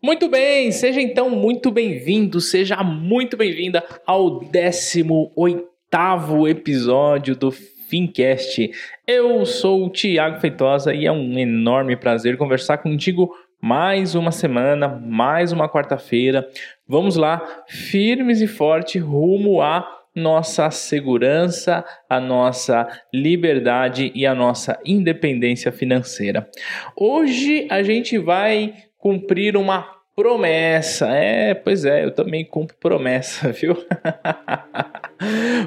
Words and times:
Muito 0.00 0.28
bem, 0.28 0.70
seja 0.70 1.00
então 1.00 1.28
muito 1.28 1.72
bem-vindo, 1.72 2.40
seja 2.40 2.76
muito 2.84 3.36
bem-vinda 3.36 3.82
ao 4.06 4.38
18 4.38 6.46
episódio 6.46 7.34
do 7.34 7.50
Fincast. 7.50 8.70
Eu 9.04 9.44
sou 9.44 9.84
o 9.84 9.90
Tiago 9.90 10.38
Feitosa 10.38 10.94
e 10.94 11.04
é 11.04 11.10
um 11.10 11.36
enorme 11.36 11.96
prazer 11.96 12.36
conversar 12.36 12.78
contigo 12.78 13.34
mais 13.60 14.14
uma 14.14 14.30
semana, 14.30 14.86
mais 14.86 15.50
uma 15.50 15.68
quarta-feira. 15.68 16.48
Vamos 16.86 17.16
lá, 17.16 17.64
firmes 17.66 18.40
e 18.40 18.46
forte 18.46 19.00
rumo 19.00 19.60
a 19.60 19.84
nossa 20.14 20.70
segurança, 20.70 21.84
a 22.08 22.20
nossa 22.20 22.86
liberdade 23.12 24.12
e 24.14 24.24
a 24.24 24.34
nossa 24.34 24.78
independência 24.84 25.72
financeira. 25.72 26.48
Hoje 26.96 27.66
a 27.68 27.82
gente 27.82 28.16
vai 28.16 28.74
cumprir 29.08 29.56
uma 29.56 29.88
promessa. 30.14 31.06
É, 31.08 31.54
pois 31.54 31.86
é, 31.86 32.04
eu 32.04 32.10
também 32.10 32.44
cumpro 32.44 32.76
promessa, 32.78 33.50
viu? 33.52 33.74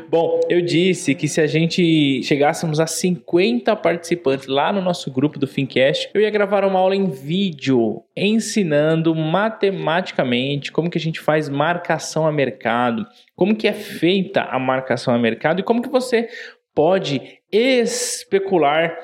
Bom, 0.07 0.41
eu 0.47 0.61
disse 0.61 1.15
que 1.15 1.27
se 1.27 1.41
a 1.41 1.47
gente 1.47 2.21
chegássemos 2.21 2.79
a 2.79 2.85
50 2.85 3.75
participantes 3.77 4.45
lá 4.45 4.71
no 4.71 4.79
nosso 4.79 5.11
grupo 5.11 5.39
do 5.39 5.47
Fincast, 5.47 6.11
eu 6.13 6.21
ia 6.21 6.29
gravar 6.29 6.63
uma 6.63 6.77
aula 6.77 6.95
em 6.95 7.09
vídeo 7.09 8.03
ensinando 8.15 9.15
matematicamente 9.15 10.71
como 10.71 10.89
que 10.89 10.99
a 10.99 11.01
gente 11.01 11.19
faz 11.19 11.49
marcação 11.49 12.27
a 12.27 12.31
mercado, 12.31 13.07
como 13.35 13.55
que 13.55 13.67
é 13.67 13.73
feita 13.73 14.43
a 14.43 14.59
marcação 14.59 15.15
a 15.15 15.17
mercado 15.17 15.61
e 15.61 15.63
como 15.63 15.81
que 15.81 15.89
você 15.89 16.29
pode 16.75 17.39
especular 17.51 18.95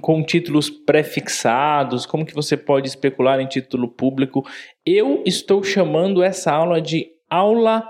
com 0.00 0.22
títulos 0.22 0.70
prefixados, 0.70 2.06
como 2.06 2.24
que 2.24 2.34
você 2.34 2.56
pode 2.56 2.88
especular 2.88 3.40
em 3.40 3.46
título 3.46 3.88
público. 3.88 4.44
Eu 4.84 5.22
estou 5.26 5.62
chamando 5.62 6.22
essa 6.22 6.52
aula 6.52 6.80
de 6.80 7.08
aula 7.28 7.84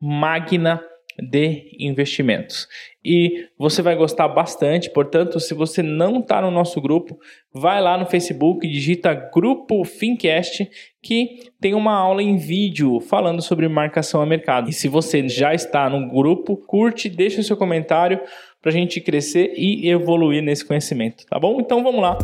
magna 0.00 0.82
de 1.18 1.76
investimentos. 1.78 2.66
E 3.04 3.46
você 3.58 3.82
vai 3.82 3.96
gostar 3.96 4.28
bastante, 4.28 4.90
portanto, 4.90 5.38
se 5.40 5.54
você 5.54 5.82
não 5.82 6.20
está 6.20 6.40
no 6.40 6.50
nosso 6.50 6.80
grupo, 6.80 7.18
vai 7.52 7.80
lá 7.80 7.98
no 7.98 8.06
Facebook, 8.06 8.66
digita 8.66 9.12
Grupo 9.32 9.84
Fincast, 9.84 10.68
que 11.02 11.50
tem 11.60 11.74
uma 11.74 11.94
aula 11.94 12.22
em 12.22 12.36
vídeo 12.36 13.00
falando 13.00 13.42
sobre 13.42 13.68
marcação 13.68 14.22
a 14.22 14.26
mercado. 14.26 14.70
E 14.70 14.72
se 14.72 14.88
você 14.88 15.28
já 15.28 15.52
está 15.52 15.88
no 15.90 16.08
grupo, 16.08 16.56
curte, 16.56 17.08
deixa 17.08 17.40
o 17.40 17.44
seu 17.44 17.56
comentário 17.56 18.20
para 18.62 18.70
a 18.70 18.74
gente 18.74 19.00
crescer 19.00 19.54
e 19.56 19.90
evoluir 19.90 20.40
nesse 20.40 20.64
conhecimento, 20.64 21.26
tá 21.26 21.38
bom? 21.38 21.60
Então 21.60 21.82
vamos 21.82 22.00
lá. 22.00 22.16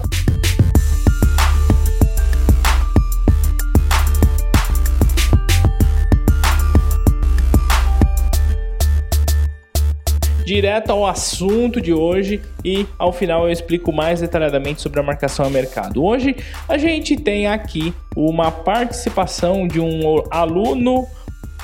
direto 10.44 10.88
ao 10.88 11.04
assunto 11.04 11.78
de 11.78 11.92
hoje 11.92 12.40
e 12.64 12.86
ao 12.98 13.12
final 13.12 13.44
eu 13.44 13.52
explico 13.52 13.92
mais 13.92 14.22
detalhadamente 14.22 14.80
sobre 14.80 14.98
a 14.98 15.02
marcação 15.02 15.44
a 15.44 15.50
mercado. 15.50 16.02
Hoje 16.02 16.34
a 16.66 16.78
gente 16.78 17.16
tem 17.16 17.46
aqui 17.46 17.92
uma 18.16 18.50
participação 18.50 19.68
de 19.68 19.78
um 19.78 20.00
aluno 20.30 21.06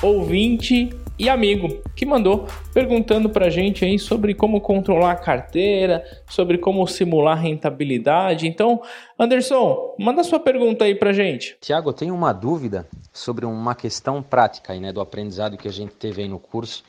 ouvinte 0.03 0.91
e 1.17 1.29
amigo 1.29 1.81
que 1.95 2.05
mandou 2.05 2.47
perguntando 2.73 3.29
para 3.29 3.47
a 3.47 3.49
gente 3.49 3.85
aí 3.85 3.97
sobre 3.97 4.33
como 4.33 4.59
controlar 4.61 5.11
a 5.11 5.15
carteira, 5.15 6.03
sobre 6.27 6.57
como 6.57 6.85
simular 6.87 7.39
rentabilidade. 7.39 8.47
Então, 8.47 8.81
Anderson, 9.17 9.95
manda 9.97 10.23
sua 10.23 10.39
pergunta 10.39 10.85
aí 10.85 10.95
para 10.95 11.11
a 11.11 11.13
gente. 11.13 11.57
Tiago, 11.61 11.89
eu 11.89 11.93
tenho 11.93 12.13
uma 12.13 12.33
dúvida 12.33 12.87
sobre 13.13 13.45
uma 13.45 13.75
questão 13.75 14.21
prática 14.21 14.73
aí, 14.73 14.79
né, 14.79 14.91
do 14.91 15.01
aprendizado 15.01 15.57
que 15.57 15.67
a 15.67 15.71
gente 15.71 15.93
teve 15.93 16.21
aí 16.21 16.27
no 16.27 16.39
curso 16.39 16.83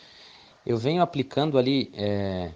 eu 0.66 0.76
venho 0.76 1.00
aplicando 1.00 1.56
ali 1.56 1.92
é, 1.94 2.50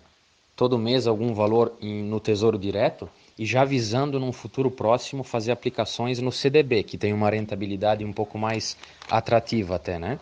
todo 0.56 0.77
mês 0.77 1.06
algum 1.06 1.33
valor 1.33 1.77
em, 1.80 2.02
no 2.02 2.18
Tesouro 2.18 2.58
Direto 2.58 3.08
e 3.39 3.46
já 3.46 3.64
visando 3.64 4.18
num 4.18 4.33
futuro 4.33 4.70
próximo 4.70 5.22
fazer 5.22 5.52
aplicações 5.52 6.18
no 6.18 6.33
CDB, 6.33 6.83
que 6.83 6.98
tem 6.98 7.12
uma 7.12 7.30
rentabilidade 7.30 8.05
um 8.05 8.12
pouco 8.12 8.36
mais 8.36 8.77
atrativa 9.08 9.77
até, 9.77 9.98
né? 9.98 10.18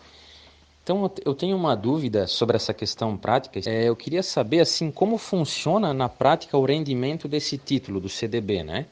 Então 0.83 1.11
eu 1.23 1.35
tenho 1.35 1.55
uma 1.55 1.75
dúvida 1.75 2.25
sobre 2.27 2.55
essa 2.55 2.73
questão 2.73 3.15
prática. 3.15 3.59
É, 3.69 3.87
eu 3.87 3.95
queria 3.95 4.23
saber 4.23 4.59
assim 4.59 4.89
como 4.89 5.17
funciona 5.17 5.93
na 5.93 6.09
prática 6.09 6.57
o 6.57 6.65
rendimento 6.65 7.27
desse 7.27 7.57
título 7.57 7.99
do 7.99 8.09
CDB, 8.09 8.63
né? 8.63 8.85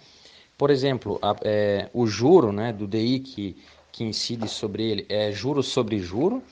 Por 0.57 0.69
exemplo, 0.69 1.19
a, 1.21 1.35
é, 1.43 1.89
o 1.93 2.07
juro, 2.07 2.51
né, 2.51 2.73
do 2.73 2.87
DI 2.87 3.19
que 3.19 3.57
que 3.97 4.03
incide 4.03 4.47
sobre 4.47 4.83
ele 4.83 5.05
é 5.09 5.31
juro 5.31 5.63
sobre 5.63 5.97
juro 5.97 6.43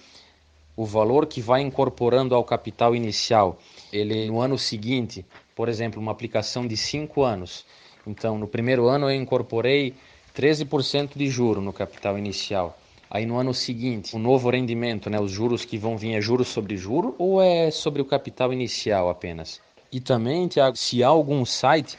o 0.76 0.84
valor 0.84 1.28
que 1.28 1.40
vai 1.40 1.62
incorporando 1.62 2.36
ao 2.36 2.44
capital 2.44 2.96
inicial, 2.96 3.60
ele 3.94 4.28
no 4.28 4.42
ano 4.42 4.58
seguinte, 4.58 5.26
por 5.56 5.70
exemplo, 5.70 6.02
uma 6.02 6.12
aplicação 6.12 6.68
de 6.68 6.76
5 6.76 7.24
anos. 7.24 7.66
Então, 8.06 8.38
no 8.38 8.48
primeiro 8.48 8.88
ano 8.88 9.10
eu 9.10 9.16
incorporei 9.16 9.94
13% 10.36 11.12
de 11.16 11.28
juro 11.30 11.62
no 11.62 11.72
capital 11.72 12.18
inicial. 12.18 12.78
Aí 13.16 13.26
no 13.26 13.38
ano 13.38 13.54
seguinte, 13.54 14.14
o 14.14 14.20
novo 14.20 14.50
rendimento, 14.50 15.10
né, 15.10 15.18
os 15.22 15.32
juros 15.32 15.64
que 15.64 15.78
vão 15.78 15.98
vir 15.98 16.16
é 16.16 16.20
juros 16.20 16.50
sobre 16.50 16.76
juro 16.76 17.16
ou 17.18 17.42
é 17.42 17.72
sobre 17.72 18.02
o 18.02 18.06
capital 18.06 18.52
inicial 18.52 19.10
apenas? 19.10 19.62
E 19.90 20.02
também, 20.02 20.50
Tiago, 20.50 20.76
se 20.76 21.02
há 21.02 21.08
algum 21.08 21.46
site 21.46 21.98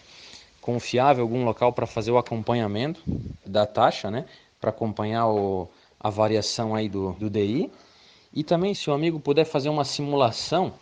confiável, 0.60 1.22
algum 1.22 1.42
local 1.42 1.72
para 1.72 1.86
fazer 1.86 2.10
o 2.10 2.18
acompanhamento 2.18 3.00
da 3.46 3.64
taxa, 3.64 4.10
né, 4.10 4.26
para 4.60 4.68
acompanhar 4.68 5.26
o, 5.28 5.66
a 5.98 6.10
variação 6.10 6.74
aí 6.74 6.86
do, 6.86 7.12
do 7.12 7.30
DI, 7.30 7.72
e 8.30 8.44
também, 8.44 8.74
se 8.74 8.90
o 8.90 8.92
amigo 8.92 9.18
puder 9.18 9.46
fazer 9.46 9.70
uma 9.70 9.86
simulação 9.86 10.74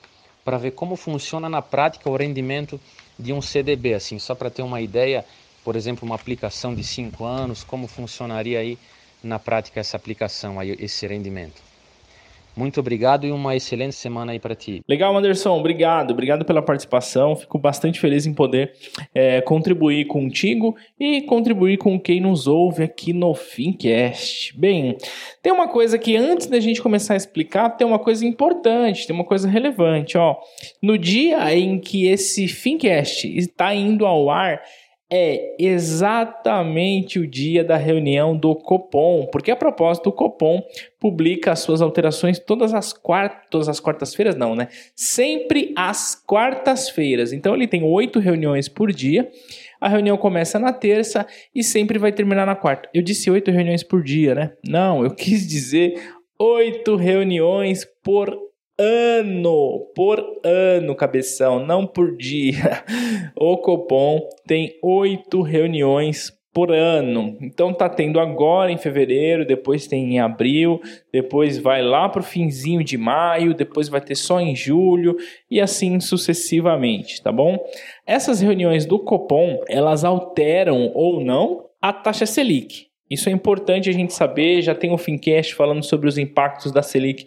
para 0.45 0.59
ver 0.59 0.73
como 0.73 0.97
funciona 0.97 1.49
na 1.49 1.63
prática 1.63 2.11
o 2.11 2.17
rendimento 2.17 2.81
de 3.17 3.33
um 3.33 3.41
CDB, 3.41 3.95
assim, 3.95 4.19
só 4.19 4.35
para 4.35 4.51
ter 4.51 4.63
uma 4.63 4.81
ideia, 4.81 5.25
por 5.63 5.77
exemplo, 5.77 6.05
uma 6.05 6.17
aplicação 6.17 6.75
de 6.75 6.83
5 6.83 7.25
anos, 7.25 7.63
como 7.63 7.87
funcionaria 7.87 8.59
aí 8.59 8.77
na 9.25 9.39
prática 9.39 9.81
essa 9.81 9.97
aplicação, 9.97 10.61
aí, 10.61 10.77
esse 10.79 11.07
rendimento. 11.07 11.75
Muito 12.57 12.79
obrigado 12.79 13.27
e 13.27 13.33
uma 13.33 13.57
excelente 13.57 13.97
semana 13.97 14.31
aí 14.31 14.39
para 14.39 14.55
ti. 14.55 14.81
Legal, 14.89 15.17
Anderson. 15.17 15.59
Obrigado. 15.59 16.13
Obrigado 16.13 16.45
pela 16.45 16.63
participação. 16.63 17.35
Fico 17.35 17.59
bastante 17.59 17.99
feliz 17.99 18.27
em 18.27 18.33
poder 18.33 18.73
é, 19.13 19.41
contribuir 19.41 20.05
contigo 20.07 20.77
e 20.99 21.23
contribuir 21.23 21.79
com 21.79 21.99
quem 21.99 22.21
nos 22.21 22.47
ouve 22.47 22.85
aqui 22.85 23.13
no 23.13 23.35
Fincast. 23.35 24.57
Bem, 24.57 24.97
tem 25.43 25.53
uma 25.53 25.67
coisa 25.67 25.99
que 25.99 26.17
antes 26.17 26.47
da 26.47 26.61
gente 26.61 26.81
começar 26.81 27.15
a 27.15 27.17
explicar, 27.17 27.71
tem 27.71 27.87
uma 27.87 27.99
coisa 27.99 28.25
importante, 28.25 29.07
tem 29.07 29.15
uma 29.15 29.25
coisa 29.25 29.49
relevante. 29.49 30.17
Ó. 30.17 30.37
No 30.81 30.97
dia 30.97 31.53
em 31.57 31.81
que 31.81 32.07
esse 32.07 32.47
Fincast 32.47 33.27
está 33.37 33.75
indo 33.75 34.07
ao 34.07 34.31
ar, 34.31 34.63
é 35.11 35.55
exatamente 35.59 37.19
o 37.19 37.27
dia 37.27 37.63
da 37.63 37.77
reunião 37.77 38.37
do 38.37 38.55
Copom, 38.55 39.27
porque 39.27 39.51
a 39.51 39.57
propósito 39.57 40.09
o 40.09 40.13
Copom 40.13 40.63
publica 40.99 41.53
as 41.53 41.61
suas 41.61 41.83
alterações 41.83 42.39
todas 42.39 42.73
as 42.73 42.93
quartas, 42.93 43.49
todas 43.51 43.69
as 43.69 43.79
quartas-feiras 43.79 44.35
não, 44.35 44.55
né? 44.55 44.69
Sempre 44.95 45.73
às 45.77 46.15
quartas-feiras. 46.15 47.33
Então 47.33 47.55
ele 47.55 47.69
tem 47.69 47.83
oito 47.83 48.19
reuniões 48.19 48.69
por 48.69 48.93
dia. 48.93 49.31
A 49.81 49.89
reunião 49.89 50.17
começa 50.17 50.59
na 50.59 50.73
terça 50.73 51.27
e 51.55 51.63
sempre 51.63 51.99
vai 51.99 52.11
terminar 52.11 52.47
na 52.47 52.57
quarta. 52.57 52.89
Eu 52.95 53.03
disse 53.03 53.31
oito 53.31 53.51
reuniões 53.51 53.83
por 53.83 54.03
dia, 54.03 54.35
né? 54.35 54.53
Não, 54.67 55.05
eu 55.05 55.11
quis 55.15 55.47
dizer 55.47 56.01
oito 56.39 56.97
reuniões 56.97 57.87
por 58.03 58.37
ano, 58.79 59.91
por 59.95 60.23
ano, 60.45 60.95
cabeção, 60.95 61.65
não 61.65 61.87
por 61.87 62.17
dia. 62.17 62.85
O 63.37 63.59
Copom 63.59 64.21
tem 64.47 64.79
oito 64.83 65.43
reuniões 65.43 66.33
por 66.55 66.71
ano. 66.71 67.37
Então 67.43 67.75
tá 67.75 67.89
tendo 67.89 68.21
agora 68.21 68.71
em 68.71 68.79
fevereiro, 68.79 69.45
depois 69.45 69.89
tem 69.89 70.15
em 70.15 70.21
abril, 70.21 70.81
depois 71.13 71.59
vai 71.59 71.83
lá 71.83 72.09
pro 72.09 72.23
finzinho 72.23 72.85
de 72.85 72.97
maio, 72.97 73.55
depois 73.55 73.89
vai 73.89 74.01
ter 74.01 74.15
só 74.15 74.41
em 74.41 74.55
julho 74.55 75.17
e 75.51 75.61
assim 75.61 75.99
sucessivamente, 75.99 77.21
tá 77.21 77.33
bom? 77.33 77.59
Essas 78.07 78.41
reuniões 78.41 78.87
do 78.87 79.01
Copom, 79.01 79.61
elas 79.69 80.05
alteram 80.05 80.93
ou 80.95 81.21
não 81.23 81.67
a 81.83 81.93
taxa 81.93 82.25
Selic. 82.25 82.94
Isso 83.11 83.29
é 83.29 83.33
importante 83.33 83.89
a 83.91 83.93
gente 83.93 84.13
saber. 84.13 84.63
Já 84.63 84.75
tem 84.75 84.93
o 84.93 84.99
Fincast 84.99 85.55
falando 85.55 85.85
sobre 85.85 86.09
os 86.09 86.19
impactos 86.19 86.73
da 86.73 86.83
Selic 86.83 87.27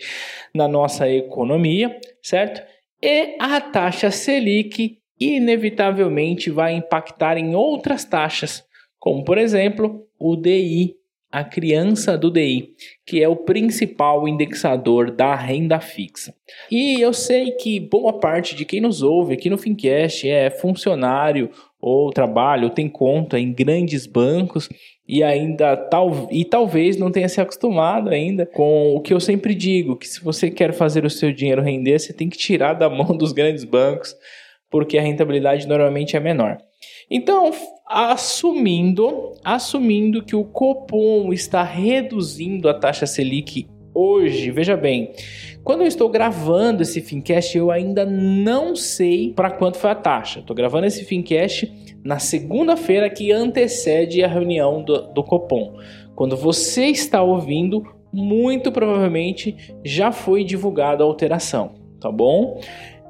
na 0.54 0.68
nossa 0.68 1.10
economia, 1.10 2.00
certo? 2.22 2.62
E 3.02 3.36
a 3.40 3.62
taxa 3.62 4.10
Selic 4.10 4.98
inevitavelmente 5.20 6.50
vai 6.50 6.74
impactar 6.74 7.38
em 7.38 7.56
outras 7.56 8.06
taxas, 8.06 8.64
como 9.00 9.24
por 9.24 9.38
exemplo 9.38 10.06
o 10.20 10.36
DI, 10.36 10.96
a 11.32 11.44
criança 11.44 12.18
do 12.18 12.32
DI, 12.32 12.70
que 13.06 13.22
é 13.22 13.28
o 13.28 13.36
principal 13.36 14.28
indexador 14.28 15.12
da 15.12 15.36
renda 15.36 15.80
fixa. 15.80 16.34
E 16.72 17.00
eu 17.02 17.14
sei 17.14 17.52
que 17.52 17.80
boa 17.80 18.20
parte 18.20 18.56
de 18.56 18.64
quem 18.64 18.80
nos 18.80 19.02
ouve 19.02 19.34
aqui 19.34 19.50
no 19.50 19.58
Fincast 19.58 20.28
é 20.28 20.50
funcionário 20.50 21.52
ou 21.88 22.12
trabalha 22.12 22.66
ou 22.66 22.70
tem 22.70 22.90
conta 22.90 23.40
em 23.40 23.54
grandes 23.54 24.06
bancos 24.06 24.70
e 25.08 25.24
ainda 25.24 25.78
tal 25.78 26.28
e 26.30 26.44
talvez 26.44 26.98
não 26.98 27.12
tenha 27.12 27.30
se 27.30 27.40
acostumado 27.40 28.10
ainda 28.10 28.46
com 28.46 28.96
o 28.96 29.00
que 29.00 29.14
eu 29.14 29.20
sempre 29.20 29.56
digo, 29.56 29.96
que 29.96 30.08
se 30.08 30.22
você 30.24 30.52
quer 30.52 30.74
fazer 30.74 31.06
o 31.06 31.10
seu 31.10 31.32
dinheiro 31.32 31.62
render, 31.62 31.98
você 31.98 32.12
tem 32.12 32.30
que 32.30 32.38
tirar 32.38 32.74
da 32.74 32.90
mão 32.90 33.16
dos 33.16 33.32
grandes 33.32 33.64
bancos, 33.64 34.16
porque 34.70 34.98
a 34.98 35.02
rentabilidade 35.02 35.68
normalmente 35.68 36.18
é 36.18 36.20
menor. 36.20 36.58
Então, 37.10 37.52
assumindo, 37.88 39.34
assumindo 39.44 40.22
que 40.24 40.36
o 40.36 40.44
Copom 40.44 41.32
está 41.32 41.64
reduzindo 41.64 42.68
a 42.68 42.74
taxa 42.74 43.06
Selic 43.06 43.66
hoje, 43.98 44.52
veja 44.52 44.78
bem, 44.78 45.12
quando 45.68 45.82
eu 45.82 45.88
estou 45.88 46.08
gravando 46.08 46.82
esse 46.82 47.02
Fincast, 47.02 47.58
eu 47.58 47.70
ainda 47.70 48.06
não 48.06 48.74
sei 48.74 49.34
para 49.34 49.52
quanto 49.52 49.78
foi 49.78 49.90
a 49.90 49.96
taxa. 49.96 50.40
Estou 50.40 50.56
gravando 50.56 50.88
esse 50.88 51.04
Fincast 51.04 51.70
na 52.06 52.20
segunda-feira 52.20 53.10
que 53.10 53.34
antecede 53.34 54.24
a 54.24 54.30
reunião 54.30 54.82
do, 54.82 55.12
do 55.12 55.22
Copom. 55.22 55.78
Quando 56.16 56.38
você 56.38 56.86
está 56.86 57.22
ouvindo, 57.22 57.84
muito 58.14 58.72
provavelmente 58.72 59.58
já 59.84 60.10
foi 60.10 60.46
divulgada 60.46 61.04
a 61.04 61.06
alteração, 61.06 61.74
tá 62.00 62.10
bom? 62.10 62.62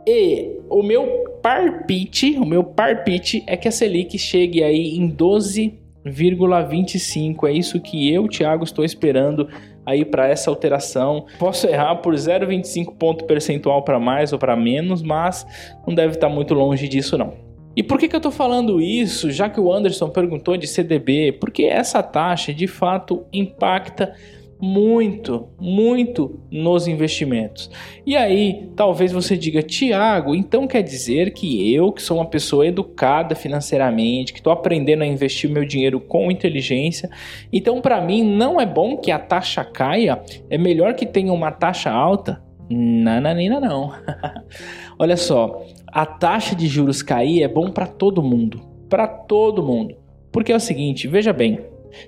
E 0.08 0.58
o 0.68 0.82
meu 0.82 1.26
parpite, 1.44 2.40
o 2.40 2.46
meu 2.46 2.64
parpite 2.64 3.44
é 3.46 3.56
que 3.56 3.68
a 3.68 3.72
Selic 3.72 4.18
chegue 4.18 4.64
aí 4.64 4.98
em 4.98 5.12
12,25. 5.12 7.48
É 7.48 7.52
isso 7.52 7.80
que 7.80 8.12
eu, 8.12 8.28
Thiago, 8.28 8.64
estou 8.64 8.84
esperando 8.84 9.48
aí 9.88 10.04
para 10.04 10.28
essa 10.28 10.50
alteração. 10.50 11.26
Posso 11.40 11.66
errar 11.66 11.96
por 11.96 12.14
0,25 12.14 12.94
ponto 12.98 13.24
percentual 13.24 13.84
para 13.84 13.98
mais 13.98 14.34
ou 14.34 14.40
para 14.40 14.54
menos, 14.54 15.02
mas 15.02 15.48
não 15.88 15.96
deve 15.96 16.16
estar 16.16 16.28
muito 16.28 16.54
longe 16.54 16.90
disso 16.90 17.18
não. 17.18 17.34
E 17.74 17.82
por 17.82 17.98
que, 17.98 18.08
que 18.08 18.16
eu 18.16 18.20
estou 18.20 18.32
falando 18.32 18.82
isso, 18.82 19.32
já 19.32 19.50
que 19.50 19.62
o 19.62 19.72
Anderson 19.72 20.10
perguntou 20.10 20.58
de 20.58 20.68
CDB? 20.68 21.32
Porque 21.40 21.64
essa 21.64 22.04
taxa 22.04 22.54
de 22.54 22.68
fato 22.68 23.24
impacta 23.32 24.14
muito, 24.60 25.50
muito 25.60 26.40
nos 26.50 26.88
investimentos. 26.88 27.70
E 28.06 28.16
aí, 28.16 28.70
talvez 28.76 29.12
você 29.12 29.38
diga, 29.38 29.62
Tiago, 29.62 30.34
então 30.34 30.68
quer 30.68 30.82
dizer 30.82 31.32
que 31.34 31.74
eu, 31.74 31.92
que 31.92 32.02
sou 32.02 32.18
uma 32.18 32.26
pessoa 32.26 32.66
educada 32.66 33.36
financeiramente, 33.36 34.34
que 34.34 34.40
estou 34.40 34.52
aprendendo 34.52 35.04
a 35.04 35.08
investir 35.08 35.50
meu 35.50 35.66
dinheiro 35.66 36.00
com 36.00 36.32
inteligência, 36.32 37.10
então 37.54 37.82
para 37.82 38.02
mim 38.02 38.24
não 38.24 38.60
é 38.60 38.66
bom 38.66 38.98
que 38.98 39.12
a 39.12 39.20
taxa 39.20 39.64
caia? 39.64 40.22
É 40.50 40.58
melhor 40.58 40.96
que 40.96 41.06
tenha 41.06 41.32
uma 41.32 41.52
taxa 41.52 41.92
alta? 41.92 42.42
Nananina 42.70 43.60
não. 43.60 43.94
Olha 45.00 45.16
só, 45.16 45.64
a 45.88 46.06
taxa 46.06 46.56
de 46.56 46.68
juros 46.68 47.02
cair 47.02 47.44
é 47.44 47.48
bom 47.48 47.72
para 47.72 47.88
todo 47.88 48.22
mundo, 48.24 48.62
para 48.90 49.08
todo 49.08 49.64
mundo. 49.64 49.96
Porque 50.32 50.52
é 50.52 50.56
o 50.56 50.60
seguinte, 50.60 51.08
veja 51.08 51.32
bem, 51.32 51.60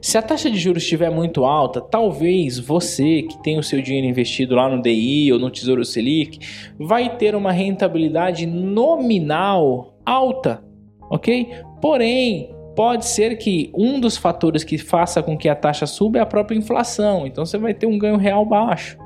se 0.02 0.18
a 0.18 0.22
taxa 0.22 0.50
de 0.50 0.58
juros 0.58 0.84
estiver 0.84 1.10
muito 1.10 1.46
alta, 1.46 1.82
talvez 1.82 2.60
você 2.60 3.24
que 3.24 3.42
tem 3.42 3.58
o 3.58 3.64
seu 3.64 3.82
dinheiro 3.82 4.08
investido 4.08 4.56
lá 4.56 4.70
no 4.70 4.82
DI 4.82 5.32
ou 5.32 5.40
no 5.40 5.50
Tesouro 5.50 5.84
Selic 5.86 6.40
vai 6.78 7.18
ter 7.18 7.36
uma 7.36 7.52
rentabilidade 7.52 8.46
nominal 8.46 9.98
alta, 10.06 10.64
ok? 11.10 11.50
Porém, 11.82 12.56
pode 12.76 13.06
ser 13.06 13.38
que 13.38 13.72
um 13.76 14.00
dos 14.00 14.18
fatores 14.18 14.64
que 14.64 14.78
faça 14.78 15.22
com 15.22 15.38
que 15.38 15.50
a 15.50 15.56
taxa 15.56 15.86
suba 15.86 16.20
é 16.20 16.22
a 16.22 16.26
própria 16.26 16.58
inflação, 16.58 17.28
então 17.28 17.46
você 17.46 17.58
vai 17.58 17.74
ter 17.74 17.86
um 17.86 17.98
ganho 17.98 18.18
real 18.18 18.46
baixo, 18.46 18.98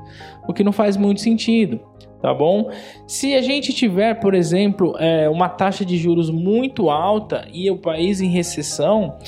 o 0.48 0.52
que 0.52 0.64
não 0.64 0.72
faz 0.72 0.96
muito 0.96 1.20
sentido 1.20 1.80
tá 2.24 2.32
bom? 2.32 2.70
Se 3.06 3.34
a 3.34 3.42
gente 3.42 3.70
tiver, 3.74 4.14
por 4.14 4.32
exemplo, 4.32 4.96
é, 4.98 5.28
uma 5.28 5.46
taxa 5.46 5.84
de 5.84 5.98
juros 5.98 6.30
muito 6.30 6.88
alta 6.88 7.46
e 7.52 7.70
o 7.70 7.76
país 7.76 8.22
em 8.22 8.30
recessão, 8.30 9.18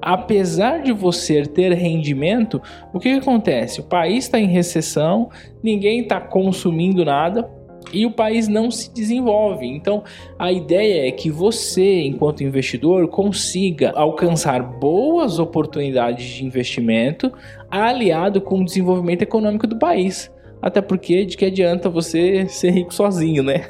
apesar 0.00 0.82
de 0.82 0.92
você 0.92 1.42
ter 1.42 1.72
rendimento, 1.72 2.60
o 2.92 2.98
que, 2.98 3.10
que 3.10 3.18
acontece? 3.18 3.80
O 3.80 3.84
país 3.84 4.24
está 4.24 4.38
em 4.38 4.46
recessão, 4.46 5.30
ninguém 5.62 6.00
está 6.00 6.20
consumindo 6.20 7.04
nada 7.04 7.48
e 7.92 8.04
o 8.04 8.10
país 8.10 8.48
não 8.48 8.70
se 8.70 8.92
desenvolve. 8.92 9.66
Então, 9.66 10.02
a 10.38 10.52
ideia 10.52 11.08
é 11.08 11.10
que 11.10 11.30
você, 11.30 12.02
enquanto 12.02 12.44
investidor, 12.44 13.08
consiga 13.08 13.92
alcançar 13.92 14.62
boas 14.62 15.38
oportunidades 15.38 16.26
de 16.26 16.44
investimento 16.44 17.32
aliado 17.70 18.40
com 18.40 18.60
o 18.60 18.64
desenvolvimento 18.64 19.22
econômico 19.22 19.66
do 19.66 19.78
país. 19.78 20.30
Até 20.60 20.80
porque 20.80 21.24
de 21.24 21.36
que 21.36 21.44
adianta 21.44 21.88
você 21.88 22.46
ser 22.48 22.70
rico 22.70 22.92
sozinho, 22.92 23.42
né? 23.42 23.64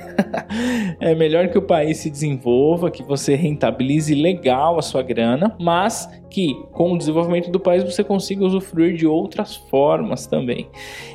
é 1.00 1.14
melhor 1.14 1.48
que 1.48 1.58
o 1.58 1.62
país 1.62 1.98
se 1.98 2.10
desenvolva, 2.10 2.90
que 2.90 3.02
você 3.02 3.34
rentabilize 3.34 4.14
legal 4.14 4.78
a 4.78 4.82
sua 4.82 5.02
grana, 5.02 5.56
mas 5.60 6.08
que 6.30 6.54
com 6.72 6.92
o 6.92 6.98
desenvolvimento 6.98 7.50
do 7.50 7.60
país 7.60 7.84
você 7.84 8.02
consiga 8.02 8.44
usufruir 8.44 8.96
de 8.96 9.06
outras 9.06 9.56
formas 9.56 10.26
também. 10.26 10.68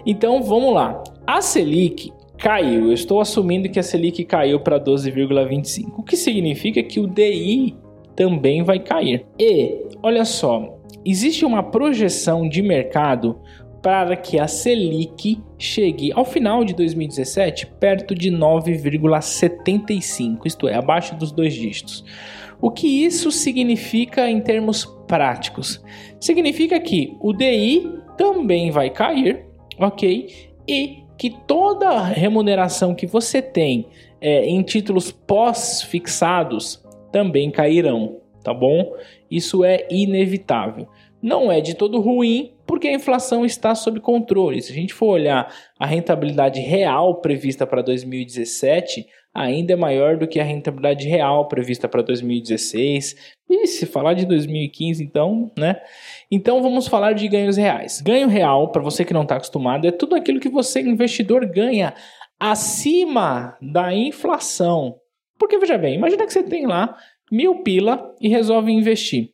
Então 0.05 0.43
vamos 0.43 0.73
lá. 0.73 1.03
A 1.25 1.41
Selic 1.41 2.11
caiu. 2.37 2.87
Eu 2.87 2.93
estou 2.93 3.21
assumindo 3.21 3.69
que 3.69 3.79
a 3.79 3.83
Selic 3.83 4.23
caiu 4.25 4.59
para 4.59 4.79
12,25, 4.79 5.93
o 5.97 6.03
que 6.03 6.17
significa 6.17 6.83
que 6.83 6.99
o 6.99 7.07
DI 7.07 7.75
também 8.15 8.63
vai 8.63 8.79
cair. 8.79 9.25
E 9.39 9.85
olha 10.01 10.25
só, 10.25 10.77
existe 11.05 11.45
uma 11.45 11.63
projeção 11.63 12.47
de 12.47 12.61
mercado 12.61 13.39
para 13.83 14.15
que 14.15 14.39
a 14.39 14.47
Selic 14.47 15.39
chegue 15.59 16.11
ao 16.13 16.23
final 16.23 16.63
de 16.63 16.73
2017 16.73 17.67
perto 17.81 18.15
de 18.15 18.31
9,75, 18.31 20.45
isto 20.45 20.69
é, 20.69 20.75
abaixo 20.75 21.13
dos 21.15 21.33
dois 21.33 21.53
dígitos. 21.53 22.05
O 22.61 22.71
que 22.71 22.87
isso 22.87 23.29
significa 23.29 24.29
em 24.29 24.39
termos 24.39 24.85
práticos? 25.05 25.83
Significa 26.17 26.79
que 26.79 27.17
o 27.19 27.33
DI 27.33 27.91
também 28.17 28.71
vai 28.71 28.89
cair, 28.89 29.45
ok? 29.77 30.29
E 30.65 31.03
que 31.17 31.31
toda 31.45 31.89
a 31.89 32.05
remuneração 32.05 32.95
que 32.95 33.05
você 33.05 33.41
tem 33.41 33.87
é, 34.21 34.45
em 34.45 34.63
títulos 34.63 35.11
pós-fixados 35.11 36.81
também 37.11 37.51
cairão, 37.51 38.21
tá 38.41 38.53
bom? 38.53 38.93
Isso 39.29 39.65
é 39.65 39.85
inevitável. 39.91 40.87
Não 41.21 41.51
é 41.51 41.59
de 41.59 41.73
todo 41.73 41.99
ruim, 41.99 42.52
porque 42.65 42.87
a 42.87 42.93
inflação 42.93 43.45
está 43.45 43.75
sob 43.75 43.99
controle. 43.99 44.61
Se 44.61 44.71
a 44.71 44.75
gente 44.75 44.93
for 44.93 45.07
olhar 45.07 45.53
a 45.79 45.85
rentabilidade 45.85 46.59
real 46.59 47.21
prevista 47.21 47.67
para 47.67 47.81
2017, 47.81 49.05
ainda 49.33 49.73
é 49.73 49.75
maior 49.75 50.17
do 50.17 50.27
que 50.27 50.39
a 50.39 50.43
rentabilidade 50.43 51.07
real 51.07 51.47
prevista 51.47 51.87
para 51.87 52.01
2016. 52.01 53.15
E 53.49 53.67
se 53.67 53.85
falar 53.85 54.13
de 54.13 54.25
2015, 54.25 55.03
então, 55.03 55.51
né? 55.57 55.81
Então 56.31 56.61
vamos 56.61 56.87
falar 56.87 57.13
de 57.13 57.27
ganhos 57.27 57.57
reais. 57.57 58.01
Ganho 58.01 58.27
real, 58.27 58.71
para 58.71 58.81
você 58.81 59.03
que 59.03 59.13
não 59.13 59.23
está 59.23 59.35
acostumado, 59.35 59.87
é 59.87 59.91
tudo 59.91 60.15
aquilo 60.15 60.39
que 60.39 60.49
você, 60.49 60.81
investidor, 60.81 61.45
ganha 61.45 61.93
acima 62.39 63.57
da 63.61 63.93
inflação. 63.93 64.95
Porque 65.37 65.57
veja 65.57 65.77
bem, 65.77 65.95
imagina 65.95 66.25
que 66.25 66.33
você 66.33 66.43
tem 66.43 66.65
lá 66.65 66.95
mil 67.31 67.63
pila 67.63 68.13
e 68.21 68.29
resolve 68.29 68.71
investir. 68.71 69.31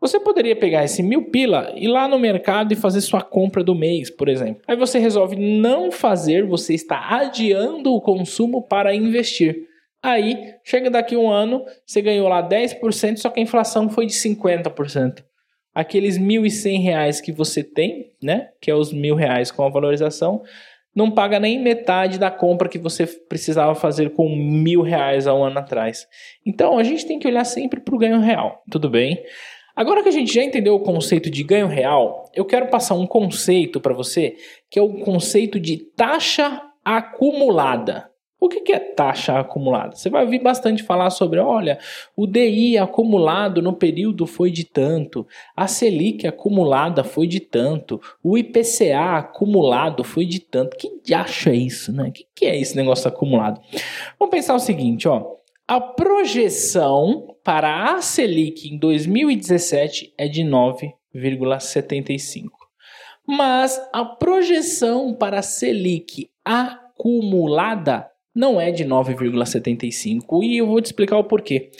Você 0.00 0.20
poderia 0.20 0.54
pegar 0.54 0.84
esse 0.84 1.02
mil 1.02 1.30
pila, 1.30 1.72
ir 1.74 1.88
lá 1.88 2.06
no 2.06 2.18
mercado 2.18 2.72
e 2.72 2.76
fazer 2.76 3.00
sua 3.00 3.22
compra 3.22 3.64
do 3.64 3.74
mês, 3.74 4.10
por 4.10 4.28
exemplo. 4.28 4.62
Aí 4.66 4.76
você 4.76 4.98
resolve 4.98 5.36
não 5.36 5.90
fazer, 5.90 6.44
você 6.44 6.74
está 6.74 7.16
adiando 7.16 7.94
o 7.94 8.00
consumo 8.00 8.62
para 8.62 8.94
investir. 8.94 9.66
Aí, 10.02 10.54
chega 10.62 10.90
daqui 10.90 11.16
um 11.16 11.30
ano, 11.30 11.64
você 11.84 12.00
ganhou 12.00 12.28
lá 12.28 12.46
10%, 12.46 13.16
só 13.16 13.30
que 13.30 13.40
a 13.40 13.42
inflação 13.42 13.88
foi 13.88 14.06
de 14.06 14.12
50%. 14.12 15.24
Aqueles 15.74 16.16
R$ 16.16 16.24
1.100 16.24 17.20
que 17.22 17.32
você 17.32 17.64
tem, 17.64 18.12
né, 18.22 18.50
que 18.60 18.70
é 18.70 18.74
os 18.74 18.92
mil 18.92 19.14
reais 19.14 19.50
com 19.50 19.64
a 19.64 19.68
valorização, 19.68 20.42
não 20.94 21.10
paga 21.10 21.40
nem 21.40 21.60
metade 21.60 22.18
da 22.18 22.30
compra 22.30 22.68
que 22.68 22.78
você 22.78 23.06
precisava 23.06 23.74
fazer 23.74 24.10
com 24.10 24.28
mil 24.34 24.80
reais 24.80 25.26
há 25.26 25.34
um 25.34 25.44
ano 25.44 25.58
atrás. 25.58 26.06
Então, 26.46 26.78
a 26.78 26.82
gente 26.82 27.06
tem 27.06 27.18
que 27.18 27.28
olhar 27.28 27.44
sempre 27.44 27.80
para 27.80 27.94
o 27.94 27.98
ganho 27.98 28.20
real, 28.20 28.62
tudo 28.70 28.88
bem? 28.88 29.22
Agora 29.76 30.02
que 30.02 30.08
a 30.08 30.12
gente 30.12 30.32
já 30.32 30.42
entendeu 30.42 30.74
o 30.74 30.80
conceito 30.80 31.30
de 31.30 31.44
ganho 31.44 31.66
real, 31.66 32.30
eu 32.34 32.46
quero 32.46 32.68
passar 32.68 32.94
um 32.94 33.06
conceito 33.06 33.78
para 33.78 33.92
você, 33.92 34.34
que 34.70 34.78
é 34.78 34.82
o 34.82 35.00
conceito 35.00 35.60
de 35.60 35.76
taxa 35.76 36.62
acumulada. 36.82 38.10
O 38.38 38.48
que 38.48 38.72
é 38.72 38.78
taxa 38.78 39.38
acumulada? 39.38 39.96
Você 39.96 40.08
vai 40.08 40.22
ouvir 40.24 40.40
bastante 40.40 40.82
falar 40.82 41.10
sobre, 41.10 41.38
olha, 41.38 41.78
o 42.14 42.26
DI 42.26 42.78
acumulado 42.78 43.60
no 43.60 43.72
período 43.72 44.26
foi 44.26 44.50
de 44.50 44.64
tanto, 44.64 45.26
a 45.56 45.66
Selic 45.66 46.26
acumulada 46.26 47.02
foi 47.02 47.26
de 47.26 47.40
tanto, 47.40 48.00
o 48.22 48.36
IPCA 48.36 49.16
acumulado 49.16 50.04
foi 50.04 50.24
de 50.26 50.40
tanto. 50.40 50.76
Que 50.76 51.14
acha 51.14 51.52
isso, 51.52 51.92
né? 51.92 52.08
O 52.08 52.12
que 52.12 52.46
é 52.46 52.58
esse 52.58 52.76
negócio 52.76 53.08
acumulado? 53.08 53.60
Vamos 54.18 54.30
pensar 54.30 54.54
o 54.54 54.60
seguinte, 54.60 55.08
ó. 55.08 55.36
A 55.68 55.80
projeção 55.80 57.36
para 57.42 57.94
a 57.94 58.00
Selic 58.00 58.68
em 58.68 58.78
2017 58.78 60.14
é 60.16 60.28
de 60.28 60.42
9,25. 60.42 60.96
9,75. 61.16 62.50
Mas 63.26 63.80
a 63.92 64.04
projeção 64.04 65.14
para 65.14 65.40
a 65.40 65.42
Selic 65.42 66.30
acumulada 66.44 68.08
não 68.34 68.60
é 68.60 68.70
de 68.70 68.84
9,75 68.84 70.42
e 70.42 70.58
eu 70.58 70.66
vou 70.66 70.80
te 70.80 70.86
explicar 70.86 71.18
o 71.18 71.24
porquê. 71.24 71.70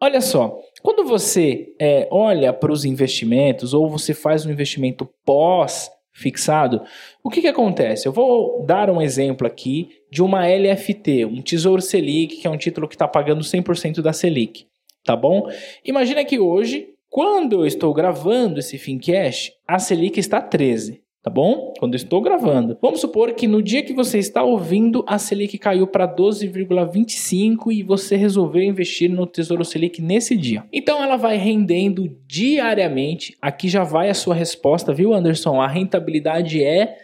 Olha 0.00 0.20
só, 0.20 0.58
quando 0.82 1.04
você 1.04 1.74
é, 1.80 2.08
olha 2.10 2.52
para 2.52 2.72
os 2.72 2.84
investimentos 2.84 3.74
ou 3.74 3.90
você 3.90 4.14
faz 4.14 4.46
um 4.46 4.50
investimento 4.50 5.08
pós 5.24 5.90
fixado, 6.16 6.82
o 7.22 7.28
que, 7.28 7.42
que 7.42 7.48
acontece? 7.48 8.08
Eu 8.08 8.12
vou 8.12 8.64
dar 8.64 8.90
um 8.90 9.02
exemplo 9.02 9.46
aqui 9.46 9.90
de 10.10 10.22
uma 10.22 10.46
LFT, 10.46 11.26
um 11.26 11.42
Tesouro 11.42 11.82
Selic, 11.82 12.36
que 12.36 12.46
é 12.46 12.50
um 12.50 12.56
título 12.56 12.88
que 12.88 12.94
está 12.94 13.06
pagando 13.06 13.42
100% 13.42 14.00
da 14.00 14.12
Selic, 14.12 14.66
tá 15.04 15.14
bom? 15.14 15.46
Imagina 15.84 16.24
que 16.24 16.38
hoje, 16.38 16.88
quando 17.10 17.60
eu 17.60 17.66
estou 17.66 17.92
gravando 17.92 18.58
esse 18.58 18.78
Fincast, 18.78 19.52
a 19.68 19.78
Selic 19.78 20.18
está 20.18 20.40
13 20.40 21.05
tá 21.26 21.30
bom? 21.30 21.74
Quando 21.80 21.94
eu 21.94 21.96
estou 21.96 22.20
gravando. 22.20 22.78
Vamos 22.80 23.00
supor 23.00 23.32
que 23.32 23.48
no 23.48 23.60
dia 23.60 23.82
que 23.82 23.92
você 23.92 24.16
está 24.16 24.44
ouvindo, 24.44 25.04
a 25.08 25.18
Selic 25.18 25.58
caiu 25.58 25.84
para 25.88 26.06
12,25 26.06 27.72
e 27.72 27.82
você 27.82 28.14
resolveu 28.14 28.62
investir 28.62 29.10
no 29.10 29.26
Tesouro 29.26 29.64
Selic 29.64 30.00
nesse 30.00 30.36
dia. 30.36 30.62
Então 30.72 31.02
ela 31.02 31.16
vai 31.16 31.36
rendendo 31.36 32.08
diariamente. 32.28 33.36
Aqui 33.42 33.68
já 33.68 33.82
vai 33.82 34.08
a 34.08 34.14
sua 34.14 34.36
resposta, 34.36 34.94
viu, 34.94 35.12
Anderson? 35.12 35.60
A 35.60 35.66
rentabilidade 35.66 36.62
é 36.62 36.96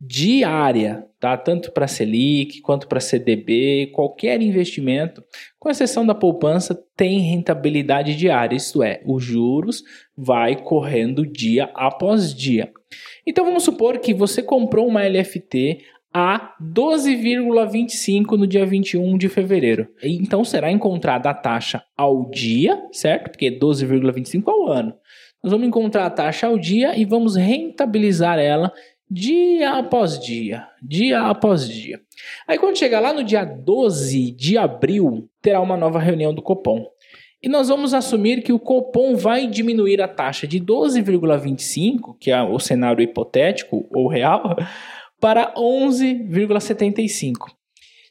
diária, 0.00 1.04
tá? 1.20 1.36
Tanto 1.36 1.70
para 1.70 1.86
Selic 1.86 2.60
quanto 2.60 2.88
para 2.88 2.98
CDB, 2.98 3.92
qualquer 3.94 4.42
investimento, 4.42 5.22
com 5.56 5.70
exceção 5.70 6.04
da 6.04 6.16
poupança, 6.16 6.76
tem 6.96 7.20
rentabilidade 7.20 8.16
diária, 8.16 8.56
isto 8.56 8.82
é, 8.82 9.00
os 9.06 9.22
juros 9.22 9.84
vai 10.16 10.56
correndo 10.56 11.24
dia 11.24 11.70
após 11.76 12.34
dia. 12.34 12.72
Então 13.26 13.44
vamos 13.44 13.62
supor 13.62 13.98
que 13.98 14.14
você 14.14 14.42
comprou 14.42 14.86
uma 14.86 15.06
LFT 15.06 15.78
a 16.12 16.54
12,25 16.60 18.36
no 18.36 18.46
dia 18.46 18.64
21 18.64 19.18
de 19.18 19.28
fevereiro. 19.28 19.88
Então 20.02 20.44
será 20.44 20.70
encontrada 20.70 21.30
a 21.30 21.34
taxa 21.34 21.82
ao 21.96 22.30
dia, 22.30 22.82
certo? 22.92 23.30
Porque 23.30 23.50
12,25 23.50 24.42
ao 24.48 24.68
ano. 24.68 24.94
Nós 25.42 25.52
vamos 25.52 25.68
encontrar 25.68 26.06
a 26.06 26.10
taxa 26.10 26.46
ao 26.46 26.58
dia 26.58 26.98
e 26.98 27.04
vamos 27.04 27.36
rentabilizar 27.36 28.38
ela 28.38 28.72
dia 29.10 29.72
após 29.72 30.18
dia, 30.18 30.66
dia 30.82 31.22
após 31.22 31.68
dia. 31.68 32.00
Aí 32.46 32.58
quando 32.58 32.76
chegar 32.76 33.00
lá 33.00 33.12
no 33.12 33.24
dia 33.24 33.44
12 33.44 34.32
de 34.32 34.58
abril, 34.58 35.28
terá 35.40 35.60
uma 35.60 35.76
nova 35.76 35.98
reunião 35.98 36.34
do 36.34 36.42
Copom. 36.42 36.86
E 37.42 37.48
nós 37.48 37.68
vamos 37.68 37.94
assumir 37.94 38.42
que 38.42 38.52
o 38.52 38.58
Copom 38.58 39.14
vai 39.14 39.46
diminuir 39.46 40.02
a 40.02 40.08
taxa 40.08 40.46
de 40.46 40.58
12,25, 40.60 42.16
que 42.18 42.32
é 42.32 42.42
o 42.42 42.58
cenário 42.58 43.02
hipotético 43.02 43.88
ou 43.92 44.08
real, 44.08 44.56
para 45.20 45.54
11,75. 45.54 47.52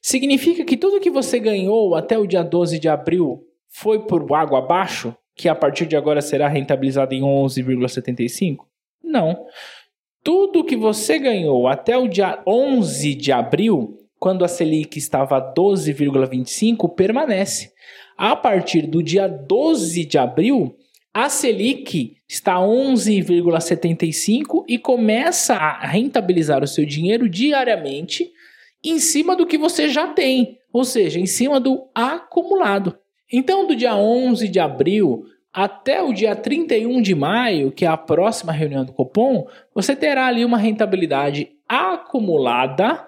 Significa 0.02 0.64
que 0.64 0.78
tudo 0.78 1.02
que 1.02 1.10
você 1.10 1.40
ganhou 1.40 1.94
até 1.94 2.18
o 2.18 2.26
dia 2.26 2.44
12 2.44 2.80
de 2.80 2.88
abril 2.88 3.44
foi 3.68 4.06
por 4.06 4.34
água 4.34 4.60
abaixo, 4.60 5.14
que 5.36 5.50
a 5.50 5.56
partir 5.56 5.86
de 5.86 5.98
agora 5.98 6.22
será 6.22 6.48
rentabilizado 6.48 7.14
em 7.14 7.22
11,75? 7.22 8.60
Não. 9.04 9.46
Tudo 10.24 10.64
que 10.64 10.76
você 10.76 11.20
ganhou 11.20 11.68
até 11.68 11.98
o 11.98 12.08
dia 12.08 12.42
11 12.48 13.16
de 13.16 13.32
abril, 13.32 13.98
quando 14.20 14.46
a 14.46 14.48
Selic 14.48 14.98
estava 14.98 15.38
a 15.38 15.54
12,25, 15.54 16.96
permanece. 16.96 17.72
A 18.18 18.36
partir 18.36 18.88
do 18.88 19.04
dia 19.04 19.28
12 19.28 20.06
de 20.06 20.18
abril, 20.18 20.76
a 21.14 21.30
Selic 21.30 22.18
está 22.28 22.56
11,75 22.56 24.66
e 24.68 24.80
começa 24.80 25.56
a 25.56 25.86
rentabilizar 25.86 26.64
o 26.64 26.68
seu 26.68 26.84
dinheiro 26.84 27.30
diariamente 27.30 28.32
em 28.84 29.00
cima 29.00 29.36
do 29.36 29.46
que 29.46 29.58
você 29.58 29.90
já 29.90 30.08
tem, 30.08 30.58
ou 30.74 30.84
seja, 30.84 31.20
em 31.20 31.28
cima 31.28 31.60
do 31.60 31.88
acumulado. 31.94 32.98
Então, 33.32 33.68
do 33.68 33.76
dia 33.76 33.96
11 33.96 34.48
de 34.48 34.60
abril 34.60 35.26
até 35.54 36.02
o 36.02 36.12
dia 36.14 36.36
31 36.36 37.00
de 37.02 37.14
maio, 37.14 37.72
que 37.72 37.86
é 37.86 37.88
a 37.88 37.98
próxima 37.98 38.52
reunião 38.52 38.86
do 38.86 38.94
Copom, 38.94 39.48
você 39.74 39.96
terá 39.96 40.28
ali 40.28 40.46
uma 40.46 40.58
rentabilidade 40.58 41.50
acumulada 41.68 43.06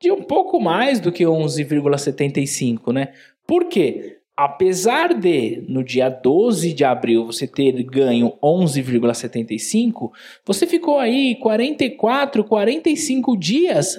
de 0.00 0.10
um 0.10 0.22
pouco 0.22 0.60
mais 0.60 1.00
do 1.00 1.12
que 1.12 1.24
11,75, 1.24 2.92
né? 2.92 3.12
Por 3.46 3.66
quê? 3.66 4.21
Apesar 4.36 5.14
de 5.14 5.64
no 5.68 5.84
dia 5.84 6.08
12 6.08 6.72
de 6.72 6.84
abril 6.84 7.26
você 7.26 7.46
ter 7.46 7.82
ganho 7.84 8.32
11,75, 8.42 10.10
você 10.44 10.66
ficou 10.66 10.98
aí 10.98 11.36
44, 11.36 12.44
45 12.44 13.36
dias. 13.36 13.98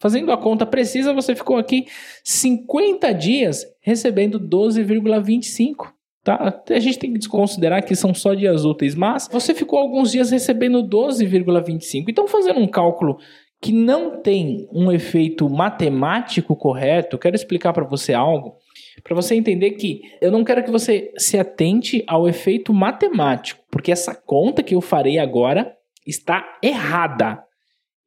Fazendo 0.00 0.30
a 0.32 0.36
conta 0.36 0.66
precisa, 0.66 1.14
você 1.14 1.34
ficou 1.34 1.56
aqui 1.56 1.86
50 2.22 3.12
dias 3.12 3.64
recebendo 3.80 4.38
12,25. 4.38 5.92
Tá? 6.22 6.62
A 6.70 6.78
gente 6.78 6.98
tem 6.98 7.12
que 7.12 7.18
desconsiderar 7.18 7.84
que 7.84 7.94
são 7.94 8.14
só 8.14 8.34
dias 8.34 8.64
úteis, 8.64 8.94
mas 8.94 9.28
você 9.30 9.54
ficou 9.54 9.78
alguns 9.78 10.10
dias 10.10 10.30
recebendo 10.30 10.82
12,25. 10.82 12.04
Então, 12.08 12.26
fazendo 12.26 12.60
um 12.60 12.66
cálculo 12.66 13.18
que 13.60 13.72
não 13.72 14.22
tem 14.22 14.68
um 14.72 14.90
efeito 14.90 15.48
matemático 15.48 16.56
correto, 16.56 17.18
quero 17.18 17.36
explicar 17.36 17.72
para 17.72 17.84
você 17.84 18.12
algo 18.14 18.56
para 19.02 19.14
você 19.14 19.34
entender 19.34 19.72
que 19.72 20.02
eu 20.20 20.30
não 20.30 20.44
quero 20.44 20.62
que 20.62 20.70
você 20.70 21.12
se 21.16 21.38
atente 21.38 22.04
ao 22.06 22.28
efeito 22.28 22.72
matemático, 22.72 23.64
porque 23.70 23.92
essa 23.92 24.14
conta 24.14 24.62
que 24.62 24.74
eu 24.74 24.80
farei 24.80 25.18
agora 25.18 25.74
está 26.06 26.58
errada. 26.62 27.42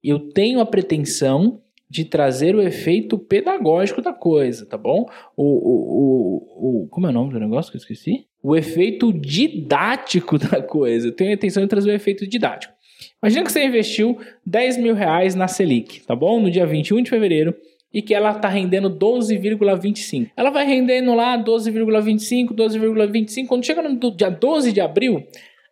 Eu 0.04 0.32
tenho 0.32 0.60
a 0.60 0.66
pretensão 0.66 1.62
de 1.90 2.04
trazer 2.04 2.56
o 2.56 2.62
efeito 2.62 3.18
pedagógico 3.18 4.02
da 4.02 4.14
coisa, 4.14 4.66
tá 4.66 4.78
bom? 4.78 5.06
O, 5.36 5.44
o, 5.44 6.82
o, 6.82 6.84
o, 6.84 6.88
como 6.90 7.08
é 7.08 7.10
o 7.10 7.14
nome 7.14 7.32
do 7.32 7.40
negócio 7.40 7.72
que 7.72 7.78
eu 7.78 7.82
esqueci? 7.82 8.26
O 8.44 8.56
efeito 8.56 9.14
didático 9.14 10.38
da 10.40 10.62
coisa. 10.62 11.08
Eu 11.08 11.14
tenho 11.14 11.32
a 11.32 11.34
intenção 11.34 11.64
de 11.64 11.70
trazer 11.70 11.92
o 11.92 11.96
efeito 11.96 12.28
didático. 12.28 12.74
Imagina 13.22 13.46
que 13.46 13.52
você 13.52 13.64
investiu 13.64 14.20
10 14.46 14.78
mil 14.78 14.94
reais 14.94 15.34
na 15.34 15.48
Selic, 15.48 16.06
tá 16.06 16.16
bom? 16.16 16.42
No 16.42 16.52
dia 16.52 16.66
21 16.66 17.04
de 17.04 17.10
fevereiro 17.10 17.56
e 17.94 18.02
que 18.02 18.14
ela 18.14 18.32
está 18.32 18.48
rendendo 18.48 18.90
12,25. 18.90 20.32
Ela 20.36 20.50
vai 20.50 20.66
rendendo 20.66 21.14
lá 21.16 21.38
12,25, 21.38 22.54
12,25. 22.54 23.48
Quando 23.48 23.66
chega 23.66 23.82
no 23.82 24.12
dia 24.12 24.30
12 24.30 24.72
de 24.72 24.82
abril, 24.82 25.26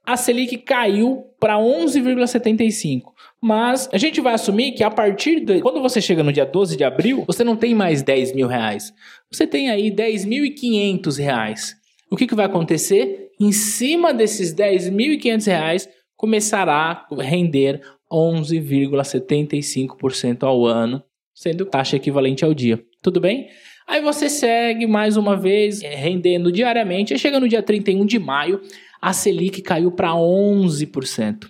a 0.05 0.15
Selic 0.15 0.57
caiu 0.57 1.25
para 1.39 1.57
11,75. 1.57 3.13
Mas 3.41 3.89
a 3.91 3.97
gente 3.97 4.21
vai 4.21 4.33
assumir 4.33 4.71
que 4.71 4.83
a 4.83 4.91
partir 4.91 5.41
de. 5.41 5.61
Quando 5.61 5.81
você 5.81 6.01
chega 6.01 6.23
no 6.23 6.31
dia 6.31 6.45
12 6.45 6.77
de 6.77 6.83
abril, 6.83 7.25
você 7.27 7.43
não 7.43 7.55
tem 7.55 7.75
mais 7.75 8.01
10 8.01 8.33
mil 8.33 8.47
reais. 8.47 8.91
Você 9.31 9.45
tem 9.45 9.69
aí 9.69 9.91
10.500 9.91 11.17
reais. 11.17 11.75
O 12.09 12.15
que, 12.15 12.27
que 12.27 12.35
vai 12.35 12.45
acontecer? 12.45 13.29
Em 13.39 13.51
cima 13.51 14.13
desses 14.13 14.53
10.500 14.53 15.47
reais, 15.47 15.89
começará 16.15 17.05
a 17.11 17.21
render 17.21 17.81
11,75% 18.11 20.43
ao 20.43 20.65
ano 20.65 21.03
sendo 21.35 21.65
taxa 21.65 21.97
equivalente 21.97 22.45
ao 22.45 22.53
dia. 22.53 22.81
Tudo 23.01 23.19
bem? 23.19 23.49
Aí 23.87 24.01
você 24.01 24.29
segue 24.29 24.87
mais 24.87 25.15
uma 25.17 25.35
vez, 25.35 25.83
é, 25.83 25.93
rendendo 25.93 26.51
diariamente, 26.51 27.13
e 27.13 27.19
chega 27.19 27.39
no 27.39 27.47
dia 27.47 27.61
31 27.61 28.05
de 28.05 28.17
maio, 28.17 28.61
a 28.99 29.13
Selic 29.13 29.61
caiu 29.61 29.91
para 29.91 30.11
11%. 30.13 31.47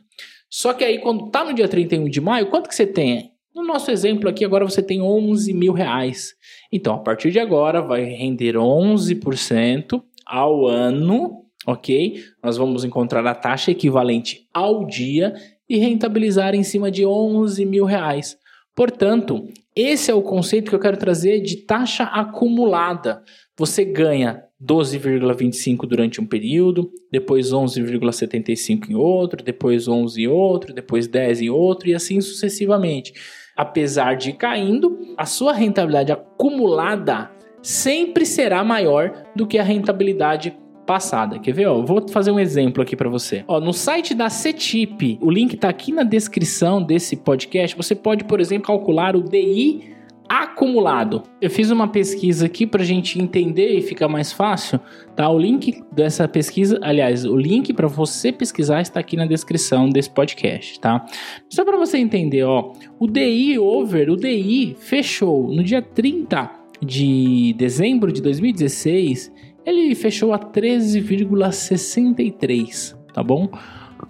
Só 0.50 0.74
que 0.74 0.84
aí, 0.84 1.00
quando 1.00 1.30
tá 1.30 1.44
no 1.44 1.54
dia 1.54 1.68
31 1.68 2.10
de 2.10 2.20
maio, 2.20 2.48
quanto 2.48 2.68
que 2.68 2.76
você 2.76 2.88
tem? 2.88 3.32
No 3.54 3.64
nosso 3.64 3.90
exemplo 3.90 4.28
aqui, 4.28 4.44
agora 4.44 4.66
você 4.66 4.82
tem 4.82 5.02
11 5.02 5.54
mil 5.54 5.72
reais. 5.72 6.34
Então, 6.72 6.96
a 6.96 7.00
partir 7.00 7.32
de 7.32 7.40
agora, 7.40 7.82
vai 7.82 8.04
render 8.04 8.56
11% 8.56 10.02
ao 10.26 10.66
ano, 10.68 11.46
ok? 11.66 12.22
Nós 12.44 12.58
vamos 12.58 12.84
encontrar 12.84 13.26
a 13.26 13.36
taxa 13.36 13.72
equivalente 13.72 14.48
ao 14.54 14.86
dia 14.86 15.34
e 15.70 15.78
rentabilizar 15.78 16.54
em 16.54 16.64
cima 16.64 16.92
de 16.92 17.06
11 17.06 17.66
mil 17.66 17.86
reais. 17.86 18.38
Portanto, 18.76 19.48
esse 19.76 20.10
é 20.10 20.14
o 20.14 20.22
conceito 20.22 20.70
que 20.70 20.76
eu 20.76 20.80
quero 20.80 20.98
trazer 20.98 21.42
de 21.42 21.58
taxa 21.58 22.06
acumulada. 22.06 23.22
Você 23.58 23.84
ganha 23.84 24.44
12,25 24.64 25.86
durante 25.86 26.22
um 26.22 26.26
período, 26.26 26.90
depois 27.12 27.52
11,75 27.52 28.90
em 28.90 28.96
outro, 28.96 29.44
depois 29.44 29.88
11 29.88 30.22
em 30.22 30.28
outro, 30.28 30.74
depois 30.74 31.08
10 31.08 31.42
em 31.42 31.50
outro 31.50 31.90
e 31.90 31.94
assim 31.94 32.22
sucessivamente. 32.22 33.14
Apesar 33.56 34.16
de 34.16 34.32
caindo, 34.34 34.98
a 35.18 35.26
sua 35.26 35.54
rentabilidade 35.54 36.12
acumulada 36.12 37.32
sempre 37.62 38.26
será 38.26 38.64
maior 38.64 39.26
do 39.36 39.46
que 39.46 39.58
a 39.58 39.64
rentabilidade 39.64 40.58
passada. 40.86 41.40
Quer 41.40 41.52
ver? 41.54 41.66
Ó, 41.68 41.82
vou 41.82 42.08
fazer 42.10 42.32
um 42.32 42.40
exemplo 42.40 42.82
aqui 42.82 42.96
para 42.96 43.10
você. 43.10 43.44
Ó, 43.48 43.60
no 43.60 43.74
site 43.74 44.14
da 44.14 44.30
CETIP, 44.30 45.18
o 45.22 45.30
link 45.30 45.54
está 45.54 45.70
aqui 45.70 45.92
na 45.92 46.04
descrição 46.04 46.82
desse 46.82 47.16
podcast. 47.16 47.76
Você 47.76 47.96
pode, 47.96 48.24
por 48.24 48.40
exemplo, 48.40 48.68
calcular 48.68 49.16
o 49.16 49.22
DI 49.22 49.96
acumulado. 50.28 51.24
Eu 51.40 51.50
fiz 51.50 51.70
uma 51.70 51.88
pesquisa 51.88 52.48
aqui 52.48 52.66
para 52.66 52.84
gente 52.84 53.22
entender 53.22 53.78
e 53.78 53.82
ficar 53.82 54.08
mais 54.08 54.32
fácil. 54.32 54.80
Tá, 55.16 55.30
o 55.30 55.38
link 55.38 55.84
dessa 55.92 56.28
pesquisa, 56.28 56.80
aliás, 56.82 57.26
o 57.26 57.36
link 57.36 57.74
para 57.74 57.88
você 57.88 58.32
pesquisar 58.32 58.82
está 58.82 59.00
aqui 59.00 59.16
na 59.16 59.26
descrição 59.26 59.90
desse 59.90 60.10
podcast, 60.10 60.80
tá? 60.80 61.06
Só 61.50 61.64
para 61.64 61.78
você 61.78 61.98
entender, 61.98 62.44
ó, 62.44 62.74
o 63.00 63.08
DI 63.08 63.60
over, 63.60 64.10
o 64.10 64.18
DI 64.18 64.76
fechou 64.80 65.48
no 65.48 65.64
dia 65.64 65.82
30 65.82 66.50
de 66.82 67.54
dezembro 67.58 68.12
de 68.12 68.22
2016, 68.22 69.32
ele 69.66 69.96
fechou 69.96 70.34
a 70.34 70.40
13,63, 70.40 72.96
tá 73.14 73.24
bom? 73.24 73.50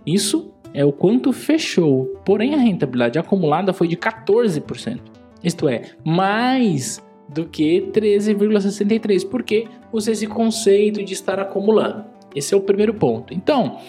Isso 0.05 0.51
é 0.73 0.83
o 0.83 0.91
quanto 0.91 1.31
fechou. 1.31 2.07
Porém, 2.25 2.53
a 2.53 2.57
rentabilidade 2.57 3.17
acumulada 3.17 3.71
foi 3.71 3.87
de 3.87 3.95
14%. 3.95 4.99
Isto 5.43 5.69
é, 5.69 5.83
mais 6.03 7.01
do 7.29 7.45
que 7.45 7.89
13,63, 7.93 9.29
porque 9.29 9.67
usa 9.91 10.11
esse 10.11 10.27
conceito 10.27 11.03
de 11.03 11.13
estar 11.13 11.39
acumulando. 11.39 12.05
Esse 12.35 12.53
é 12.53 12.57
o 12.57 12.61
primeiro 12.61 12.93
ponto. 12.93 13.33
Então, 13.33 13.79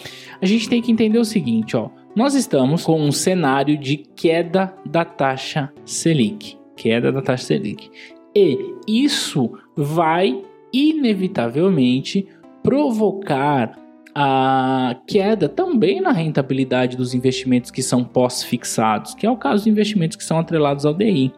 a 0.41 0.45
gente 0.45 0.69
tem 0.69 0.81
que 0.81 0.91
entender 0.91 1.19
o 1.19 1.25
seguinte, 1.25 1.75
ó. 1.75 1.89
Nós 2.15 2.33
estamos 2.33 2.83
com 2.83 2.99
um 2.99 3.11
cenário 3.11 3.77
de 3.77 3.97
queda 3.97 4.73
da 4.85 5.05
taxa 5.05 5.71
Selic, 5.85 6.57
queda 6.75 7.11
da 7.11 7.21
taxa 7.21 7.47
Selic. 7.47 7.91
E 8.33 8.57
isso 8.87 9.51
vai 9.75 10.41
inevitavelmente 10.73 12.27
provocar 12.63 13.77
a 14.13 14.95
queda 15.05 15.47
também 15.47 16.01
na 16.01 16.11
rentabilidade 16.11 16.97
dos 16.97 17.13
investimentos 17.13 17.69
que 17.69 17.83
são 17.83 18.03
pós-fixados, 18.03 19.13
que 19.13 19.27
é 19.27 19.29
o 19.29 19.37
caso 19.37 19.65
de 19.65 19.69
investimentos 19.69 20.17
que 20.17 20.23
são 20.23 20.39
atrelados 20.39 20.85
ao 20.85 20.93
DI, 20.93 21.31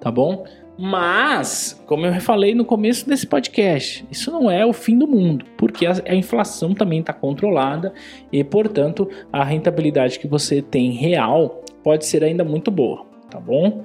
tá 0.00 0.10
bom? 0.10 0.44
Mas, 0.78 1.82
como 1.86 2.04
eu 2.04 2.20
falei 2.20 2.54
no 2.54 2.64
começo 2.64 3.08
desse 3.08 3.26
podcast, 3.26 4.06
isso 4.10 4.30
não 4.30 4.50
é 4.50 4.66
o 4.66 4.74
fim 4.74 4.98
do 4.98 5.06
mundo, 5.06 5.46
porque 5.56 5.86
a, 5.86 6.14
inflação 6.14 6.74
também 6.74 7.00
está 7.00 7.14
controlada 7.14 7.94
e, 8.30 8.44
portanto, 8.44 9.08
a 9.32 9.42
rentabilidade 9.42 10.18
que 10.18 10.28
você 10.28 10.60
tem 10.60 10.90
real 10.90 11.62
pode 11.82 12.04
ser 12.04 12.22
ainda 12.22 12.44
muito 12.44 12.70
boa, 12.70 13.06
tá 13.30 13.40
bom? 13.40 13.82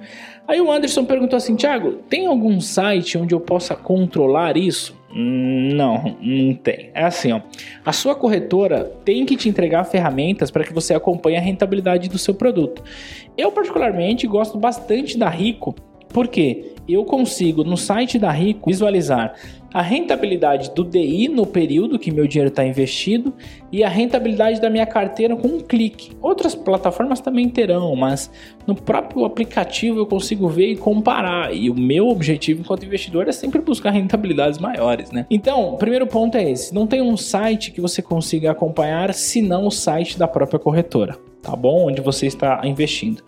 Aí 0.47 0.59
o 0.59 0.71
Anderson 0.71 1.05
perguntou 1.05 1.37
assim: 1.37 1.55
Thiago, 1.55 1.93
tem 2.09 2.27
algum 2.27 2.59
site 2.59 3.17
onde 3.17 3.33
eu 3.33 3.39
possa 3.39 3.75
controlar 3.75 4.57
isso? 4.57 4.99
Não, 5.13 6.15
não 6.21 6.53
tem. 6.53 6.89
É 6.93 7.03
assim, 7.03 7.31
ó. 7.33 7.41
A 7.85 7.91
sua 7.91 8.15
corretora 8.15 8.85
tem 9.03 9.25
que 9.25 9.35
te 9.35 9.49
entregar 9.49 9.83
ferramentas 9.83 10.49
para 10.49 10.63
que 10.63 10.73
você 10.73 10.93
acompanhe 10.93 11.37
a 11.37 11.41
rentabilidade 11.41 12.09
do 12.09 12.17
seu 12.17 12.33
produto. 12.33 12.81
Eu 13.37 13.51
particularmente 13.51 14.25
gosto 14.25 14.57
bastante 14.57 15.17
da 15.17 15.29
Rico, 15.29 15.75
porque 16.11 16.73
eu 16.87 17.05
consigo 17.05 17.63
no 17.63 17.77
site 17.77 18.19
da 18.19 18.31
Rico 18.31 18.69
visualizar 18.69 19.35
a 19.73 19.81
rentabilidade 19.81 20.71
do 20.75 20.83
DI 20.83 21.29
no 21.29 21.45
período 21.45 21.97
que 21.97 22.11
meu 22.11 22.27
dinheiro 22.27 22.49
está 22.49 22.65
investido 22.65 23.33
e 23.71 23.83
a 23.83 23.89
rentabilidade 23.89 24.59
da 24.59 24.69
minha 24.69 24.85
carteira 24.85 25.35
com 25.35 25.47
um 25.47 25.59
clique. 25.61 26.11
Outras 26.21 26.53
plataformas 26.53 27.21
também 27.21 27.47
terão, 27.47 27.95
mas 27.95 28.29
no 28.67 28.75
próprio 28.75 29.23
aplicativo 29.23 29.99
eu 29.99 30.05
consigo 30.05 30.49
ver 30.49 30.71
e 30.71 30.75
comparar. 30.75 31.55
E 31.55 31.69
o 31.69 31.75
meu 31.75 32.09
objetivo 32.09 32.61
enquanto 32.61 32.85
investidor 32.85 33.29
é 33.29 33.31
sempre 33.31 33.61
buscar 33.61 33.91
rentabilidades 33.91 34.59
maiores, 34.59 35.09
né? 35.11 35.25
Então, 35.29 35.73
o 35.73 35.77
primeiro 35.77 36.05
ponto 36.05 36.35
é 36.35 36.51
esse: 36.51 36.73
não 36.73 36.85
tem 36.85 37.01
um 37.01 37.15
site 37.15 37.71
que 37.71 37.79
você 37.79 38.01
consiga 38.01 38.51
acompanhar, 38.51 39.13
senão 39.13 39.65
o 39.65 39.71
site 39.71 40.19
da 40.19 40.27
própria 40.27 40.59
corretora 40.59 41.30
tá 41.41 41.55
bom? 41.55 41.87
Onde 41.87 42.01
você 42.01 42.27
está 42.27 42.61
investindo. 42.63 43.23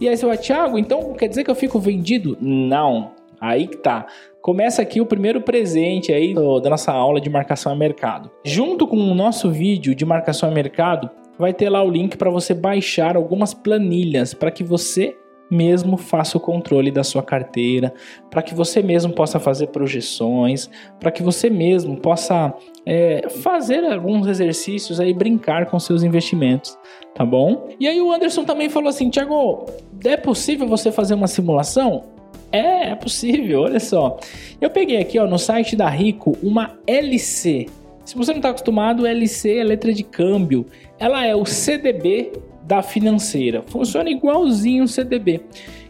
E 0.00 0.08
aí 0.08 0.16
você 0.16 0.26
vai, 0.26 0.38
Thiago, 0.38 0.78
então 0.78 1.14
quer 1.14 1.28
dizer 1.28 1.44
que 1.44 1.50
eu 1.50 1.54
fico 1.54 1.78
vendido? 1.78 2.36
Não. 2.40 3.12
Aí 3.40 3.66
que 3.66 3.76
tá. 3.76 4.06
Começa 4.40 4.82
aqui 4.82 5.00
o 5.00 5.06
primeiro 5.06 5.40
presente 5.40 6.12
aí 6.12 6.34
da 6.34 6.70
nossa 6.70 6.92
aula 6.92 7.20
de 7.20 7.30
marcação 7.30 7.72
a 7.72 7.76
mercado. 7.76 8.30
Junto 8.44 8.86
com 8.86 8.96
o 8.96 9.14
nosso 9.14 9.50
vídeo 9.50 9.94
de 9.94 10.04
marcação 10.04 10.50
a 10.50 10.52
mercado, 10.52 11.10
vai 11.38 11.52
ter 11.52 11.68
lá 11.68 11.82
o 11.82 11.90
link 11.90 12.16
para 12.16 12.30
você 12.30 12.54
baixar 12.54 13.16
algumas 13.16 13.54
planilhas 13.54 14.34
para 14.34 14.50
que 14.50 14.62
você 14.62 15.16
mesmo 15.54 15.96
faça 15.96 16.36
o 16.36 16.40
controle 16.40 16.90
da 16.90 17.04
sua 17.04 17.22
carteira, 17.22 17.94
para 18.28 18.42
que 18.42 18.54
você 18.54 18.82
mesmo 18.82 19.12
possa 19.12 19.38
fazer 19.38 19.68
projeções, 19.68 20.68
para 20.98 21.10
que 21.10 21.22
você 21.22 21.48
mesmo 21.48 21.96
possa 21.96 22.52
é, 22.84 23.28
fazer 23.28 23.84
alguns 23.84 24.26
exercícios 24.26 24.98
aí, 24.98 25.14
brincar 25.14 25.66
com 25.66 25.78
seus 25.78 26.02
investimentos, 26.02 26.76
tá 27.14 27.24
bom? 27.24 27.68
E 27.78 27.86
aí 27.86 28.00
o 28.00 28.12
Anderson 28.12 28.44
também 28.44 28.68
falou 28.68 28.88
assim, 28.88 29.08
Tiago, 29.08 29.66
é 30.04 30.16
possível 30.16 30.66
você 30.66 30.90
fazer 30.90 31.14
uma 31.14 31.28
simulação? 31.28 32.04
É, 32.50 32.90
é 32.90 32.94
possível, 32.94 33.62
olha 33.62 33.80
só. 33.80 34.18
Eu 34.60 34.70
peguei 34.70 34.98
aqui 34.98 35.18
ó, 35.18 35.26
no 35.26 35.38
site 35.38 35.76
da 35.76 35.88
Rico 35.88 36.36
uma 36.42 36.78
LC. 36.86 37.66
Se 38.04 38.16
você 38.16 38.32
não 38.32 38.38
está 38.38 38.50
acostumado, 38.50 39.06
LC 39.06 39.58
é 39.58 39.64
letra 39.64 39.92
de 39.92 40.02
câmbio. 40.02 40.66
Ela 40.98 41.24
é 41.24 41.34
o 41.34 41.44
CDB 41.44 42.32
da 42.64 42.82
financeira. 42.82 43.62
Funciona 43.66 44.10
igualzinho 44.10 44.84
o 44.84 44.88
CDB. 44.88 45.40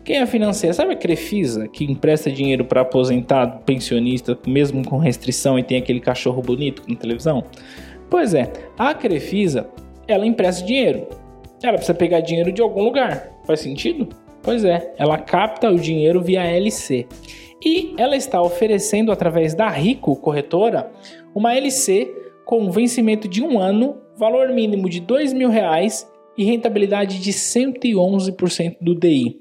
Quem 0.05 0.17
é 0.17 0.27
financeira? 0.27 0.75
Sabe 0.75 0.93
a 0.93 0.97
Crefisa, 0.97 1.69
que 1.69 1.85
empresta 1.85 2.31
dinheiro 2.31 2.65
para 2.65 2.83
aposentado, 2.83 3.63
pensionista, 3.65 4.39
mesmo 4.47 4.85
com 4.85 4.99
restrição 4.99 5.59
e 5.59 5.63
tem 5.63 5.79
aquele 5.79 6.01
cachorro 6.01 6.43
bonito 6.43 6.83
na 6.87 6.97
televisão? 6.97 7.45
Pois 8.11 8.35
é, 8.35 8.53
a 8.77 8.93
Crefisa, 8.93 9.69
ela 10.07 10.27
empresta 10.27 10.65
dinheiro. 10.65 11.09
Ela 11.63 11.75
precisa 11.75 11.95
pegar 11.95 12.21
dinheiro 12.21 12.53
de 12.53 12.61
algum 12.61 12.83
lugar. 12.83 13.31
Faz 13.47 13.61
sentido? 13.61 14.09
Pois 14.43 14.63
é, 14.65 14.93
ela 14.99 15.17
capta 15.17 15.71
o 15.71 15.79
dinheiro 15.79 16.21
via 16.21 16.45
LC. 16.45 17.07
E 17.65 17.95
ela 17.97 18.15
está 18.15 18.43
oferecendo, 18.43 19.11
através 19.11 19.55
da 19.55 19.71
Rico 19.71 20.15
Corretora, 20.17 20.91
uma 21.35 21.55
LC 21.55 22.13
com 22.45 22.71
vencimento 22.71 23.27
de 23.27 23.43
um 23.43 23.59
ano, 23.59 23.97
valor 24.19 24.51
mínimo 24.51 24.87
de 24.87 25.03
mil 25.33 25.49
reais 25.49 26.07
e 26.37 26.45
rentabilidade 26.45 27.19
de 27.19 27.33
111% 27.33 28.77
do 28.81 28.95
DI. 28.95 29.41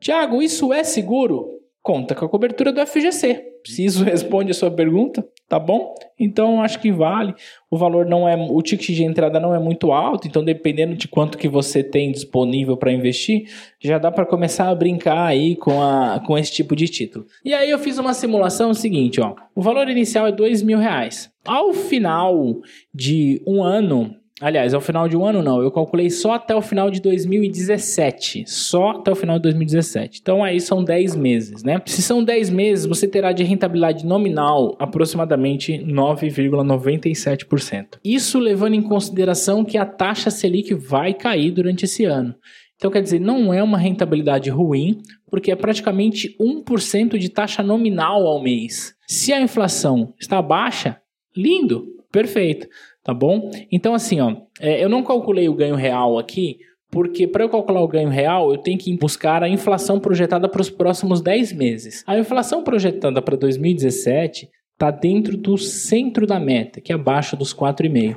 Tiago, 0.00 0.42
isso 0.42 0.72
é 0.72 0.84
seguro? 0.84 1.60
Conta 1.82 2.14
com 2.14 2.24
a 2.24 2.28
cobertura 2.28 2.72
do 2.72 2.86
FGC. 2.86 3.54
Se 3.66 3.84
isso 3.84 4.04
responde 4.04 4.50
a 4.50 4.54
sua 4.54 4.70
pergunta, 4.70 5.26
tá 5.48 5.58
bom? 5.58 5.94
Então 6.18 6.62
acho 6.62 6.80
que 6.80 6.92
vale. 6.92 7.34
O 7.70 7.76
valor 7.76 8.06
não 8.06 8.28
é, 8.28 8.36
o 8.36 8.60
ticket 8.62 8.94
de 8.94 9.02
entrada 9.02 9.40
não 9.40 9.54
é 9.54 9.58
muito 9.58 9.92
alto, 9.92 10.28
então 10.28 10.44
dependendo 10.44 10.94
de 10.94 11.08
quanto 11.08 11.38
que 11.38 11.48
você 11.48 11.82
tem 11.82 12.12
disponível 12.12 12.76
para 12.76 12.92
investir, 12.92 13.50
já 13.80 13.98
dá 13.98 14.10
para 14.10 14.26
começar 14.26 14.68
a 14.68 14.74
brincar 14.74 15.26
aí 15.26 15.56
com, 15.56 15.82
a, 15.82 16.22
com 16.26 16.36
esse 16.38 16.52
tipo 16.52 16.76
de 16.76 16.86
título. 16.86 17.26
E 17.44 17.52
aí 17.52 17.70
eu 17.70 17.78
fiz 17.78 17.98
uma 17.98 18.14
simulação 18.14 18.72
seguinte, 18.74 19.20
ó. 19.20 19.34
O 19.54 19.62
valor 19.62 19.88
inicial 19.88 20.26
é 20.26 20.32
dois 20.32 20.62
mil 20.62 20.78
reais. 20.78 21.30
Ao 21.46 21.72
final 21.72 22.60
de 22.92 23.42
um 23.46 23.62
ano, 23.62 24.14
Aliás, 24.40 24.74
ao 24.74 24.80
final 24.80 25.08
de 25.08 25.16
um 25.16 25.24
ano 25.24 25.44
não, 25.44 25.62
eu 25.62 25.70
calculei 25.70 26.10
só 26.10 26.32
até 26.32 26.56
o 26.56 26.60
final 26.60 26.90
de 26.90 27.00
2017. 27.00 28.42
Só 28.48 28.90
até 28.90 29.12
o 29.12 29.14
final 29.14 29.36
de 29.36 29.42
2017. 29.42 30.18
Então 30.20 30.42
aí 30.42 30.60
são 30.60 30.82
10 30.82 31.14
meses, 31.14 31.62
né? 31.62 31.80
Se 31.86 32.02
são 32.02 32.20
10 32.22 32.50
meses, 32.50 32.84
você 32.84 33.06
terá 33.06 33.30
de 33.30 33.44
rentabilidade 33.44 34.04
nominal 34.04 34.74
aproximadamente 34.80 35.78
9,97%. 35.78 37.98
Isso 38.04 38.40
levando 38.40 38.74
em 38.74 38.82
consideração 38.82 39.64
que 39.64 39.78
a 39.78 39.86
taxa 39.86 40.30
Selic 40.30 40.74
vai 40.74 41.14
cair 41.14 41.52
durante 41.52 41.84
esse 41.84 42.04
ano. 42.04 42.34
Então 42.74 42.90
quer 42.90 43.02
dizer, 43.02 43.20
não 43.20 43.54
é 43.54 43.62
uma 43.62 43.78
rentabilidade 43.78 44.50
ruim, 44.50 45.00
porque 45.30 45.52
é 45.52 45.56
praticamente 45.56 46.36
1% 46.40 47.18
de 47.18 47.28
taxa 47.28 47.62
nominal 47.62 48.26
ao 48.26 48.42
mês. 48.42 48.96
Se 49.06 49.32
a 49.32 49.40
inflação 49.40 50.12
está 50.20 50.42
baixa, 50.42 51.00
lindo, 51.36 51.86
perfeito 52.10 52.66
tá 53.04 53.12
bom? 53.12 53.50
Então, 53.70 53.94
assim, 53.94 54.20
ó, 54.20 54.34
é, 54.58 54.82
eu 54.82 54.88
não 54.88 55.04
calculei 55.04 55.48
o 55.48 55.54
ganho 55.54 55.76
real 55.76 56.18
aqui, 56.18 56.56
porque 56.90 57.28
para 57.28 57.44
eu 57.44 57.48
calcular 57.48 57.82
o 57.82 57.88
ganho 57.88 58.08
real, 58.08 58.50
eu 58.50 58.58
tenho 58.58 58.78
que 58.78 58.96
buscar 58.96 59.42
a 59.42 59.48
inflação 59.48 60.00
projetada 60.00 60.48
para 60.48 60.62
os 60.62 60.70
próximos 60.70 61.20
10 61.20 61.52
meses. 61.52 62.02
A 62.06 62.18
inflação 62.18 62.64
projetada 62.64 63.20
para 63.20 63.36
2017 63.36 64.48
está 64.72 64.90
dentro 64.90 65.36
do 65.36 65.58
centro 65.58 66.26
da 66.26 66.40
meta, 66.40 66.80
que 66.80 66.92
é 66.92 66.94
abaixo 66.94 67.36
dos 67.36 67.54
4,5. 67.54 68.16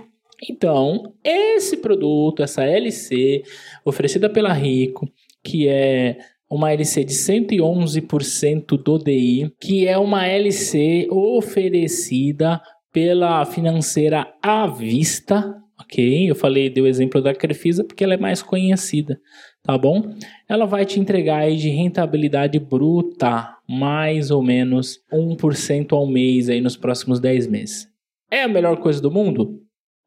Então, 0.50 1.14
esse 1.24 1.78
produto, 1.78 2.44
essa 2.44 2.64
LC, 2.64 3.42
oferecida 3.84 4.30
pela 4.30 4.54
Rico, 4.54 5.08
que 5.44 5.68
é 5.68 6.18
uma 6.50 6.72
LC 6.72 7.04
de 7.04 7.14
111% 7.14 8.82
do 8.82 8.98
DI, 8.98 9.52
que 9.60 9.88
é 9.88 9.98
uma 9.98 10.28
LC 10.28 11.08
oferecida 11.10 12.62
pela 12.98 13.46
financeira 13.46 14.26
à 14.42 14.66
vista, 14.66 15.56
ok? 15.80 16.32
Eu 16.32 16.34
falei, 16.34 16.68
dei 16.68 16.82
o 16.82 16.88
exemplo 16.88 17.22
da 17.22 17.32
Crefisa 17.32 17.84
porque 17.84 18.04
ela 18.04 18.16
é 18.16 18.18
mais 18.18 18.42
conhecida, 18.42 19.22
tá 19.62 19.78
bom? 19.78 20.16
Ela 20.50 20.66
vai 20.66 20.84
te 20.84 21.00
entregar 21.00 21.42
aí 21.42 21.58
de 21.58 21.70
rentabilidade 21.70 22.58
bruta, 22.58 23.56
mais 23.70 24.32
ou 24.32 24.42
menos 24.42 24.98
1% 25.14 25.94
ao 25.94 26.08
mês 26.08 26.50
aí 26.50 26.60
nos 26.60 26.76
próximos 26.76 27.20
10 27.20 27.46
meses. 27.46 27.88
É 28.32 28.42
a 28.42 28.48
melhor 28.48 28.78
coisa 28.78 29.00
do 29.00 29.12
mundo? 29.12 29.62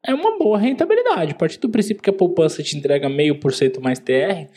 É 0.05 0.13
uma 0.13 0.37
boa 0.37 0.57
rentabilidade. 0.57 1.31
A 1.31 1.35
partir 1.35 1.61
do 1.61 1.69
princípio 1.69 2.03
que 2.03 2.09
a 2.09 2.13
poupança 2.13 2.61
te 2.61 2.77
entrega 2.77 3.07
meio 3.07 3.39
por 3.39 3.53
cento 3.53 3.79
mais 3.79 3.99
TR. 3.99 4.51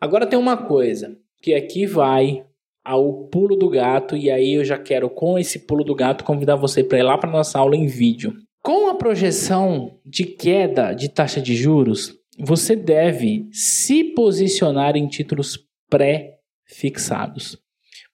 Agora 0.00 0.26
tem 0.26 0.38
uma 0.38 0.56
coisa, 0.56 1.14
que 1.42 1.52
aqui 1.52 1.84
vai 1.84 2.46
ao 2.88 3.28
pulo 3.28 3.54
do 3.54 3.68
gato 3.68 4.16
e 4.16 4.30
aí 4.30 4.54
eu 4.54 4.64
já 4.64 4.78
quero 4.78 5.10
com 5.10 5.38
esse 5.38 5.66
pulo 5.66 5.84
do 5.84 5.94
gato 5.94 6.24
convidar 6.24 6.56
você 6.56 6.82
para 6.82 6.98
ir 6.98 7.02
lá 7.02 7.18
para 7.18 7.30
nossa 7.30 7.58
aula 7.58 7.76
em 7.76 7.86
vídeo. 7.86 8.32
Com 8.62 8.88
a 8.88 8.94
projeção 8.94 9.98
de 10.06 10.24
queda 10.24 10.94
de 10.94 11.10
taxa 11.10 11.38
de 11.38 11.54
juros, 11.54 12.14
você 12.38 12.74
deve 12.74 13.46
se 13.52 14.02
posicionar 14.02 14.96
em 14.96 15.06
títulos 15.06 15.58
pré-fixados. 15.90 17.58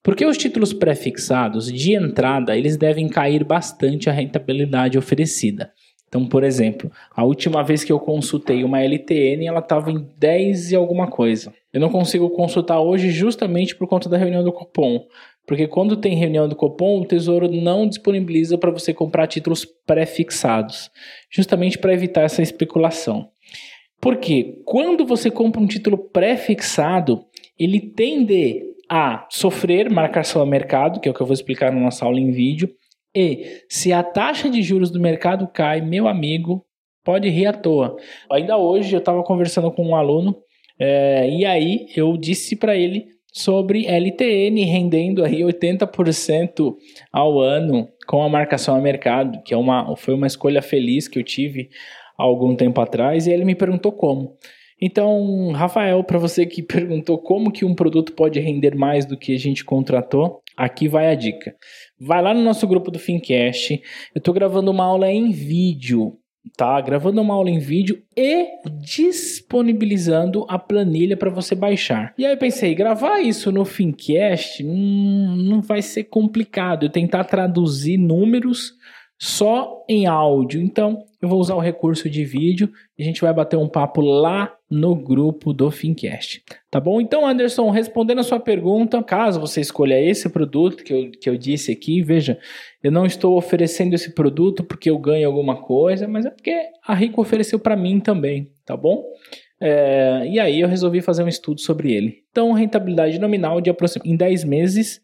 Porque 0.03 0.27
os 0.27 0.37
títulos 0.37 0.73
pré-fixados, 0.73 1.73
de 1.73 1.95
entrada, 1.95 2.57
eles 2.57 2.77
devem 2.77 3.09
cair 3.09 3.45
bastante 3.45 4.11
a 4.11 4.13
rentabilidade 4.13 4.99
oferecida. 4.99 5.71
Então, 6.15 6.29
por 6.29 6.45
exemplo, 6.45 6.93
a 7.11 7.25
última 7.25 7.65
vez 7.65 7.83
que 7.83 7.91
eu 7.91 7.99
consultei 7.99 8.63
uma 8.63 8.81
LTN, 8.81 9.49
ela 9.49 9.59
estava 9.59 9.91
em 9.91 10.07
10 10.17 10.71
e 10.71 10.77
alguma 10.77 11.09
coisa. 11.09 11.53
Eu 11.73 11.81
não 11.81 11.91
consigo 11.91 12.31
consultar 12.31 12.81
hoje 12.81 13.11
justamente 13.11 13.75
por 13.75 13.89
conta 13.89 14.09
da 14.09 14.17
reunião 14.17 14.45
do 14.45 14.53
Copom. 14.53 15.09
Porque 15.45 15.67
quando 15.67 15.97
tem 15.97 16.15
reunião 16.15 16.49
do 16.49 16.55
Copom, 16.55 17.01
o 17.01 17.05
Tesouro 17.05 17.51
não 17.51 17.89
disponibiliza 17.89 18.57
para 18.57 18.71
você 18.71 18.95
comprar 18.95 19.27
títulos 19.27 19.67
pré-fixados, 19.85 20.89
justamente 21.29 21.79
para 21.79 21.93
evitar 21.93 22.23
essa 22.23 22.43
especulação. 22.43 23.29
Porque 24.01 24.63
quando 24.65 25.05
você 25.05 25.33
compra 25.33 25.61
um 25.61 25.67
título 25.67 25.99
pré-fixado, 25.99 27.25
ele 27.59 27.81
tende 27.81 28.63
a 28.89 29.27
sofrer 29.29 29.91
marcação 29.91 30.41
a 30.41 30.47
mercado, 30.47 31.01
que 31.01 31.09
é 31.09 31.11
o 31.11 31.15
que 31.15 31.21
eu 31.21 31.27
vou 31.27 31.35
explicar 31.35 31.73
na 31.73 31.81
nossa 31.81 32.05
aula 32.05 32.21
em 32.21 32.31
vídeo, 32.31 32.71
e 33.15 33.63
se 33.69 33.93
a 33.93 34.03
taxa 34.03 34.51
de 34.51 34.63
juros 34.63 34.91
do 34.91 35.01
mercado 35.01 35.47
cai, 35.47 35.81
meu 35.81 36.09
amigo, 36.09 36.65
pode 37.05 37.29
rir 37.29 37.47
à 37.47 37.53
toa. 37.53 37.97
Ainda 38.31 38.57
hoje 38.57 38.95
eu 38.95 38.99
estava 38.99 39.23
conversando 39.23 39.71
com 39.71 39.87
um 39.87 39.95
aluno 39.95 40.37
é, 40.79 41.29
e 41.31 41.45
aí 41.45 41.87
eu 41.95 42.17
disse 42.17 42.57
para 42.57 42.77
ele 42.77 43.07
sobre 43.33 43.87
LTN 43.87 44.65
rendendo 44.65 45.25
aí 45.25 45.41
80% 45.41 46.75
ao 47.13 47.41
ano 47.41 47.89
com 48.07 48.23
a 48.23 48.29
marcação 48.29 48.77
a 48.77 48.81
mercado, 48.81 49.43
que 49.43 49.53
é 49.53 49.57
uma, 49.57 49.97
foi 49.97 50.15
uma 50.15 50.27
escolha 50.27 50.63
feliz 50.63 51.09
que 51.09 51.19
eu 51.19 51.23
tive 51.25 51.69
há 52.17 52.23
algum 52.23 52.55
tempo 52.55 52.81
atrás, 52.81 53.27
e 53.27 53.33
ele 53.33 53.45
me 53.45 53.55
perguntou 53.55 53.91
como. 53.91 54.37
Então, 54.81 55.51
Rafael, 55.53 56.03
para 56.05 56.19
você 56.19 56.47
que 56.47 56.63
perguntou 56.63 57.19
como 57.19 57.51
que 57.51 57.65
um 57.65 57.75
produto 57.75 58.13
pode 58.13 58.39
render 58.39 58.77
mais 58.77 59.05
do 59.05 59.17
que 59.17 59.35
a 59.35 59.39
gente 59.39 59.65
contratou, 59.65 60.41
aqui 60.57 60.87
vai 60.87 61.09
a 61.09 61.15
dica. 61.15 61.57
Vai 62.01 62.23
lá 62.23 62.35
no 62.35 62.43
nosso 62.43 62.67
grupo 62.67 62.91
do 62.91 62.99
Fincast. 62.99 63.81
Eu 64.15 64.19
estou 64.19 64.35
gravando 64.35 64.71
uma 64.71 64.85
aula 64.85 65.11
em 65.11 65.31
vídeo, 65.31 66.19
tá? 66.57 66.81
Gravando 66.81 67.21
uma 67.21 67.35
aula 67.35 67.51
em 67.51 67.59
vídeo 67.59 68.03
e 68.17 68.47
disponibilizando 68.81 70.45
a 70.49 70.59
planilha 70.59 71.17
para 71.17 71.31
você 71.31 71.55
baixar. 71.55 72.13
E 72.19 72.27
aí 72.27 72.33
eu 72.33 72.39
pensei, 72.39 72.75
gravar 72.75 73.21
isso 73.21 73.53
no 73.53 73.65
Fincast 73.65 74.65
hum, 74.65 75.37
não 75.37 75.63
vai 75.63 75.83
ser 75.83 76.05
complicado. 76.05 76.87
Eu 76.87 76.91
tentar 76.91 77.25
traduzir 77.25 77.97
números 77.97 78.73
só 79.19 79.85
em 79.89 80.07
áudio. 80.07 80.61
Então, 80.61 81.05
eu 81.21 81.29
vou 81.29 81.41
usar 81.41 81.55
o 81.55 81.61
recurso 81.61 82.11
de 82.11 82.25
vídeo 82.25 82.71
e 82.99 83.03
a 83.03 83.07
gente 83.07 83.21
vai 83.21 83.33
bater 83.33 83.57
um 83.57 83.69
papo 83.69 84.01
lá 84.01 84.53
no 84.71 84.95
grupo 84.95 85.53
do 85.53 85.71
Fincast. 85.71 86.43
Tá 86.71 86.81
bom? 86.81 87.01
Então, 87.01 87.27
Anderson, 87.27 87.71
respondendo 87.71 88.19
a 88.19 88.25
sua 88.25 88.41
pergunta, 88.41 89.03
caso 89.03 89.41
você 89.41 89.61
escolha 89.61 90.01
esse 90.01 90.29
produto 90.29 90.85
que 90.85 90.93
eu, 90.93 91.11
que 91.11 91.31
eu 91.31 91.39
disse 91.39 91.73
aqui, 91.73 92.03
veja, 92.03 92.39
eu 92.83 92.93
não 92.93 93.07
estou 93.07 93.37
oferecendo 93.37 93.95
esse 93.95 94.15
produto 94.15 94.65
porque 94.65 94.91
eu 94.91 94.99
ganho 94.99 95.27
alguma 95.27 95.63
coisa, 95.63 96.07
mas 96.07 96.27
é 96.27 96.31
porque 96.31 96.55
a 96.87 96.95
Rico 96.95 97.23
ofereceu 97.23 97.59
para 97.59 97.77
mim 97.77 98.01
também, 98.01 98.51
tá 98.67 98.77
bom? 98.77 99.03
É, 99.61 100.27
e 100.29 100.41
aí 100.41 100.61
eu 100.61 100.69
resolvi 100.69 101.01
fazer 101.01 101.23
um 101.23 101.29
estudo 101.29 101.61
sobre 101.61 101.95
ele. 101.95 102.25
Então, 102.31 102.53
rentabilidade 102.53 103.19
nominal 103.19 103.61
de 103.61 103.71
em 104.05 104.17
10 104.17 104.45
meses, 104.45 105.01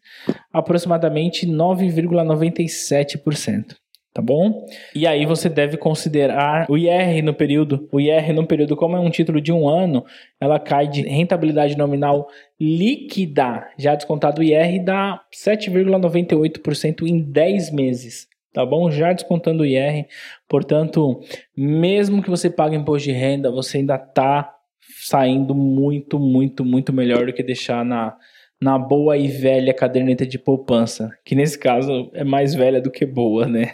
aproximadamente 0.53 1.47
9,97% 1.47 3.80
tá 4.13 4.21
bom? 4.21 4.65
E 4.93 5.07
aí 5.07 5.25
você 5.25 5.47
deve 5.47 5.77
considerar 5.77 6.65
o 6.69 6.77
IR 6.77 7.23
no 7.23 7.33
período. 7.33 7.87
O 7.91 7.99
IR 7.99 8.33
no 8.33 8.45
período, 8.45 8.75
como 8.75 8.95
é 8.95 8.99
um 8.99 9.09
título 9.09 9.39
de 9.39 9.51
um 9.51 9.67
ano, 9.67 10.05
ela 10.39 10.59
cai 10.59 10.87
de 10.87 11.01
rentabilidade 11.01 11.77
nominal 11.77 12.27
líquida, 12.59 13.67
já 13.77 13.95
descontado 13.95 14.41
o 14.41 14.43
IR, 14.43 14.83
dá 14.83 15.21
7,98% 15.33 17.07
em 17.07 17.21
10 17.21 17.71
meses. 17.71 18.27
Tá 18.53 18.65
bom? 18.65 18.91
Já 18.91 19.13
descontando 19.13 19.63
o 19.63 19.65
IR. 19.65 20.07
Portanto, 20.47 21.21
mesmo 21.55 22.21
que 22.21 22.29
você 22.29 22.49
pague 22.49 22.75
imposto 22.75 23.07
de 23.07 23.13
renda, 23.13 23.49
você 23.49 23.77
ainda 23.77 23.97
tá 23.97 24.53
saindo 24.81 25.55
muito, 25.55 26.19
muito, 26.19 26.65
muito 26.65 26.91
melhor 26.91 27.25
do 27.25 27.33
que 27.33 27.41
deixar 27.41 27.85
na 27.85 28.15
na 28.61 28.77
boa 28.77 29.17
e 29.17 29.27
velha 29.27 29.73
caderneta 29.73 30.25
de 30.25 30.37
poupança, 30.37 31.09
que 31.25 31.33
nesse 31.33 31.57
caso 31.57 32.11
é 32.13 32.23
mais 32.23 32.53
velha 32.53 32.79
do 32.79 32.91
que 32.91 33.05
boa, 33.05 33.47
né? 33.47 33.73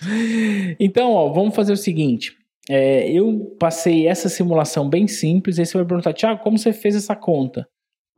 então, 0.78 1.12
ó, 1.12 1.32
vamos 1.32 1.54
fazer 1.54 1.72
o 1.72 1.76
seguinte. 1.76 2.32
É, 2.68 3.10
eu 3.10 3.56
passei 3.58 4.06
essa 4.06 4.28
simulação 4.28 4.88
bem 4.88 5.08
simples, 5.08 5.58
aí 5.58 5.66
você 5.66 5.78
vai 5.78 5.86
perguntar, 5.86 6.12
Tiago, 6.12 6.42
como 6.42 6.58
você 6.58 6.72
fez 6.72 6.94
essa 6.94 7.16
conta? 7.16 7.66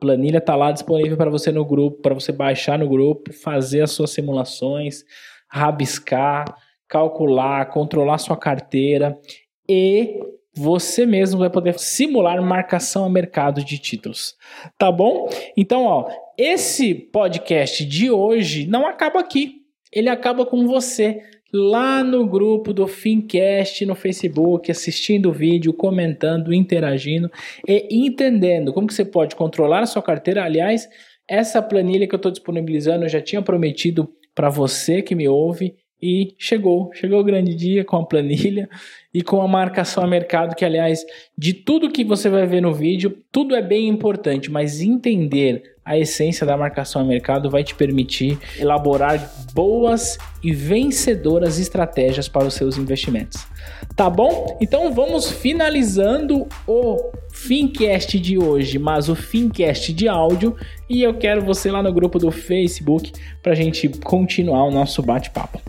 planilha 0.03 0.39
está 0.39 0.57
lá 0.57 0.73
disponível 0.73 1.17
para 1.17 1.31
você 1.31 1.53
no 1.53 1.65
grupo, 1.65 2.03
para 2.03 2.13
você 2.13 2.33
baixar 2.33 2.77
no 2.77 2.89
grupo, 2.89 3.33
fazer 3.33 3.83
as 3.83 3.93
suas 3.93 4.11
simulações, 4.11 5.05
rabiscar, 5.49 6.45
calcular, 6.89 7.67
controlar 7.67 8.19
sua 8.19 8.37
carteira 8.37 9.17
e 9.69 10.21
você 10.55 11.07
mesmo 11.07 11.41
vai 11.41 11.51
poder 11.51 11.79
simular 11.79 12.43
marcação 12.43 13.05
a 13.05 13.11
mercado 13.11 13.65
de 13.65 13.79
títulos. 13.79 14.37
Tá 14.77 14.93
bom? 14.93 15.29
Então, 15.57 15.85
ó, 15.85 16.09
esse 16.37 16.95
podcast 16.95 17.85
de 17.85 18.11
hoje 18.11 18.67
não 18.67 18.87
acaba 18.87 19.21
aqui. 19.21 19.63
Ele 19.91 20.09
acaba 20.09 20.45
com 20.45 20.67
você 20.67 21.21
lá 21.53 22.03
no 22.03 22.27
grupo 22.27 22.73
do 22.73 22.87
Fincast 22.87 23.85
no 23.85 23.95
Facebook, 23.95 24.71
assistindo 24.71 25.29
o 25.29 25.33
vídeo, 25.33 25.75
comentando, 25.75 26.53
interagindo 26.53 27.31
e 27.69 27.87
entendendo 27.91 28.73
como 28.73 28.87
que 28.87 28.95
você 28.95 29.05
pode 29.05 29.37
controlar 29.37 29.81
a 29.81 29.87
sua 29.87 30.03
carteira. 30.03 30.45
Aliás, 30.45 30.89
essa 31.29 31.61
planilha 31.63 32.09
que 32.09 32.15
eu 32.15 32.19
estou 32.19 32.33
disponibilizando 32.33 33.05
eu 33.05 33.09
já 33.09 33.21
tinha 33.21 33.43
prometido 33.43 34.09
para 34.35 34.49
você 34.49 35.03
que 35.03 35.15
me 35.15 35.29
ouve 35.29 35.77
e 36.03 36.35
chegou, 36.37 36.91
chegou 36.95 37.21
o 37.21 37.25
grande 37.25 37.55
dia 37.55 37.85
com 37.85 37.97
a 37.97 38.05
planilha 38.05 38.69
e 39.15 39.23
com 39.23 39.41
a 39.41 39.47
marcação 39.47 40.03
a 40.03 40.07
mercado, 40.07 40.57
que 40.57 40.65
aliás, 40.65 41.05
de 41.39 41.53
tudo 41.53 41.93
que 41.93 42.03
você 42.03 42.29
vai 42.29 42.45
ver 42.45 42.61
no 42.61 42.75
vídeo, 42.75 43.17
tudo 43.31 43.55
é 43.55 43.63
bem 43.63 43.89
importante, 43.89 44.51
mas 44.51 44.81
entender 44.81 45.77
a 45.85 45.99
essência 45.99 46.47
da 46.47 46.57
marcação 46.57 47.03
a 47.03 47.05
mercado 47.05 47.51
vai 47.51 47.63
te 47.63 47.75
permitir 47.75 48.39
elaborar 48.59 49.33
boas 49.53 50.17
e 50.43 50.53
vencedoras 50.53 51.59
estratégias 51.59 52.29
para 52.29 52.47
os 52.47 52.55
seus 52.55 52.79
investimentos. 52.79 53.47
Tá 53.95 54.09
bom? 54.09 54.57
Então 54.61 54.93
vamos 54.93 55.31
finalizando 55.31 56.47
o 56.67 57.13
Fincast 57.31 58.19
de 58.19 58.39
hoje, 58.39 58.79
mas 58.79 59.09
o 59.09 59.15
Fincast 59.15 59.93
de 59.93 60.09
áudio, 60.09 60.57
e 60.89 61.03
eu 61.03 61.15
quero 61.15 61.45
você 61.45 61.71
lá 61.71 61.83
no 61.83 61.93
grupo 61.93 62.19
do 62.19 62.31
Facebook 62.31 63.13
para 63.43 63.53
a 63.53 63.57
gente 63.57 63.89
continuar 63.89 64.65
o 64.65 64.71
nosso 64.71 65.03
bate-papo 65.03 65.61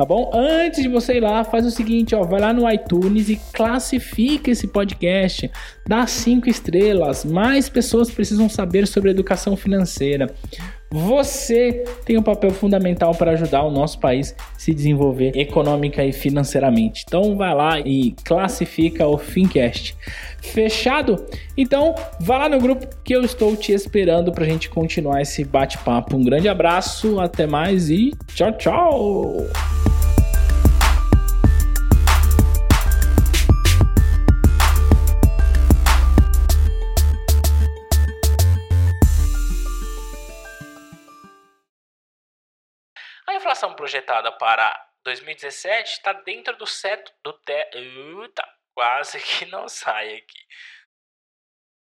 tá 0.00 0.06
bom? 0.06 0.30
Antes 0.32 0.82
de 0.82 0.88
você 0.88 1.18
ir 1.18 1.20
lá, 1.20 1.44
faz 1.44 1.66
o 1.66 1.70
seguinte, 1.70 2.14
ó, 2.14 2.22
vai 2.22 2.40
lá 2.40 2.54
no 2.54 2.66
iTunes 2.70 3.28
e 3.28 3.38
classifica 3.52 4.50
esse 4.50 4.66
podcast, 4.66 5.50
dá 5.86 6.06
cinco 6.06 6.48
estrelas. 6.48 7.22
Mais 7.22 7.68
pessoas 7.68 8.10
precisam 8.10 8.48
saber 8.48 8.86
sobre 8.86 9.10
educação 9.10 9.54
financeira. 9.56 10.34
Você 10.90 11.84
tem 12.04 12.16
um 12.16 12.22
papel 12.22 12.50
fundamental 12.50 13.14
para 13.14 13.32
ajudar 13.32 13.62
o 13.62 13.70
nosso 13.70 14.00
país 14.00 14.34
se 14.56 14.74
desenvolver 14.74 15.36
econômica 15.36 16.02
e 16.02 16.12
financeiramente. 16.12 17.04
Então 17.06 17.36
vai 17.36 17.54
lá 17.54 17.78
e 17.78 18.12
classifica 18.24 19.06
o 19.06 19.18
Fincast. 19.18 19.94
Fechado? 20.42 21.26
Então 21.56 21.94
vá 22.18 22.38
lá 22.38 22.48
no 22.48 22.58
grupo 22.58 22.88
que 23.04 23.14
eu 23.14 23.22
estou 23.22 23.54
te 23.54 23.72
esperando 23.72 24.32
para 24.32 24.44
a 24.44 24.48
gente 24.48 24.70
continuar 24.70 25.20
esse 25.20 25.44
bate-papo. 25.44 26.16
Um 26.16 26.24
grande 26.24 26.48
abraço, 26.48 27.20
até 27.20 27.46
mais 27.46 27.90
e 27.90 28.12
tchau, 28.34 28.52
tchau! 28.52 29.89
Inflação 43.60 43.74
projetada 43.74 44.32
para 44.32 44.88
2017 45.04 45.92
está 45.92 46.12
dentro 46.12 46.56
do 46.56 46.66
seto 46.66 47.12
do 47.22 47.32
te... 47.34 47.70
Uta, 48.16 48.46
quase 48.74 49.20
que 49.20 49.44
não 49.46 49.68
sai 49.68 50.16
aqui. 50.16 50.46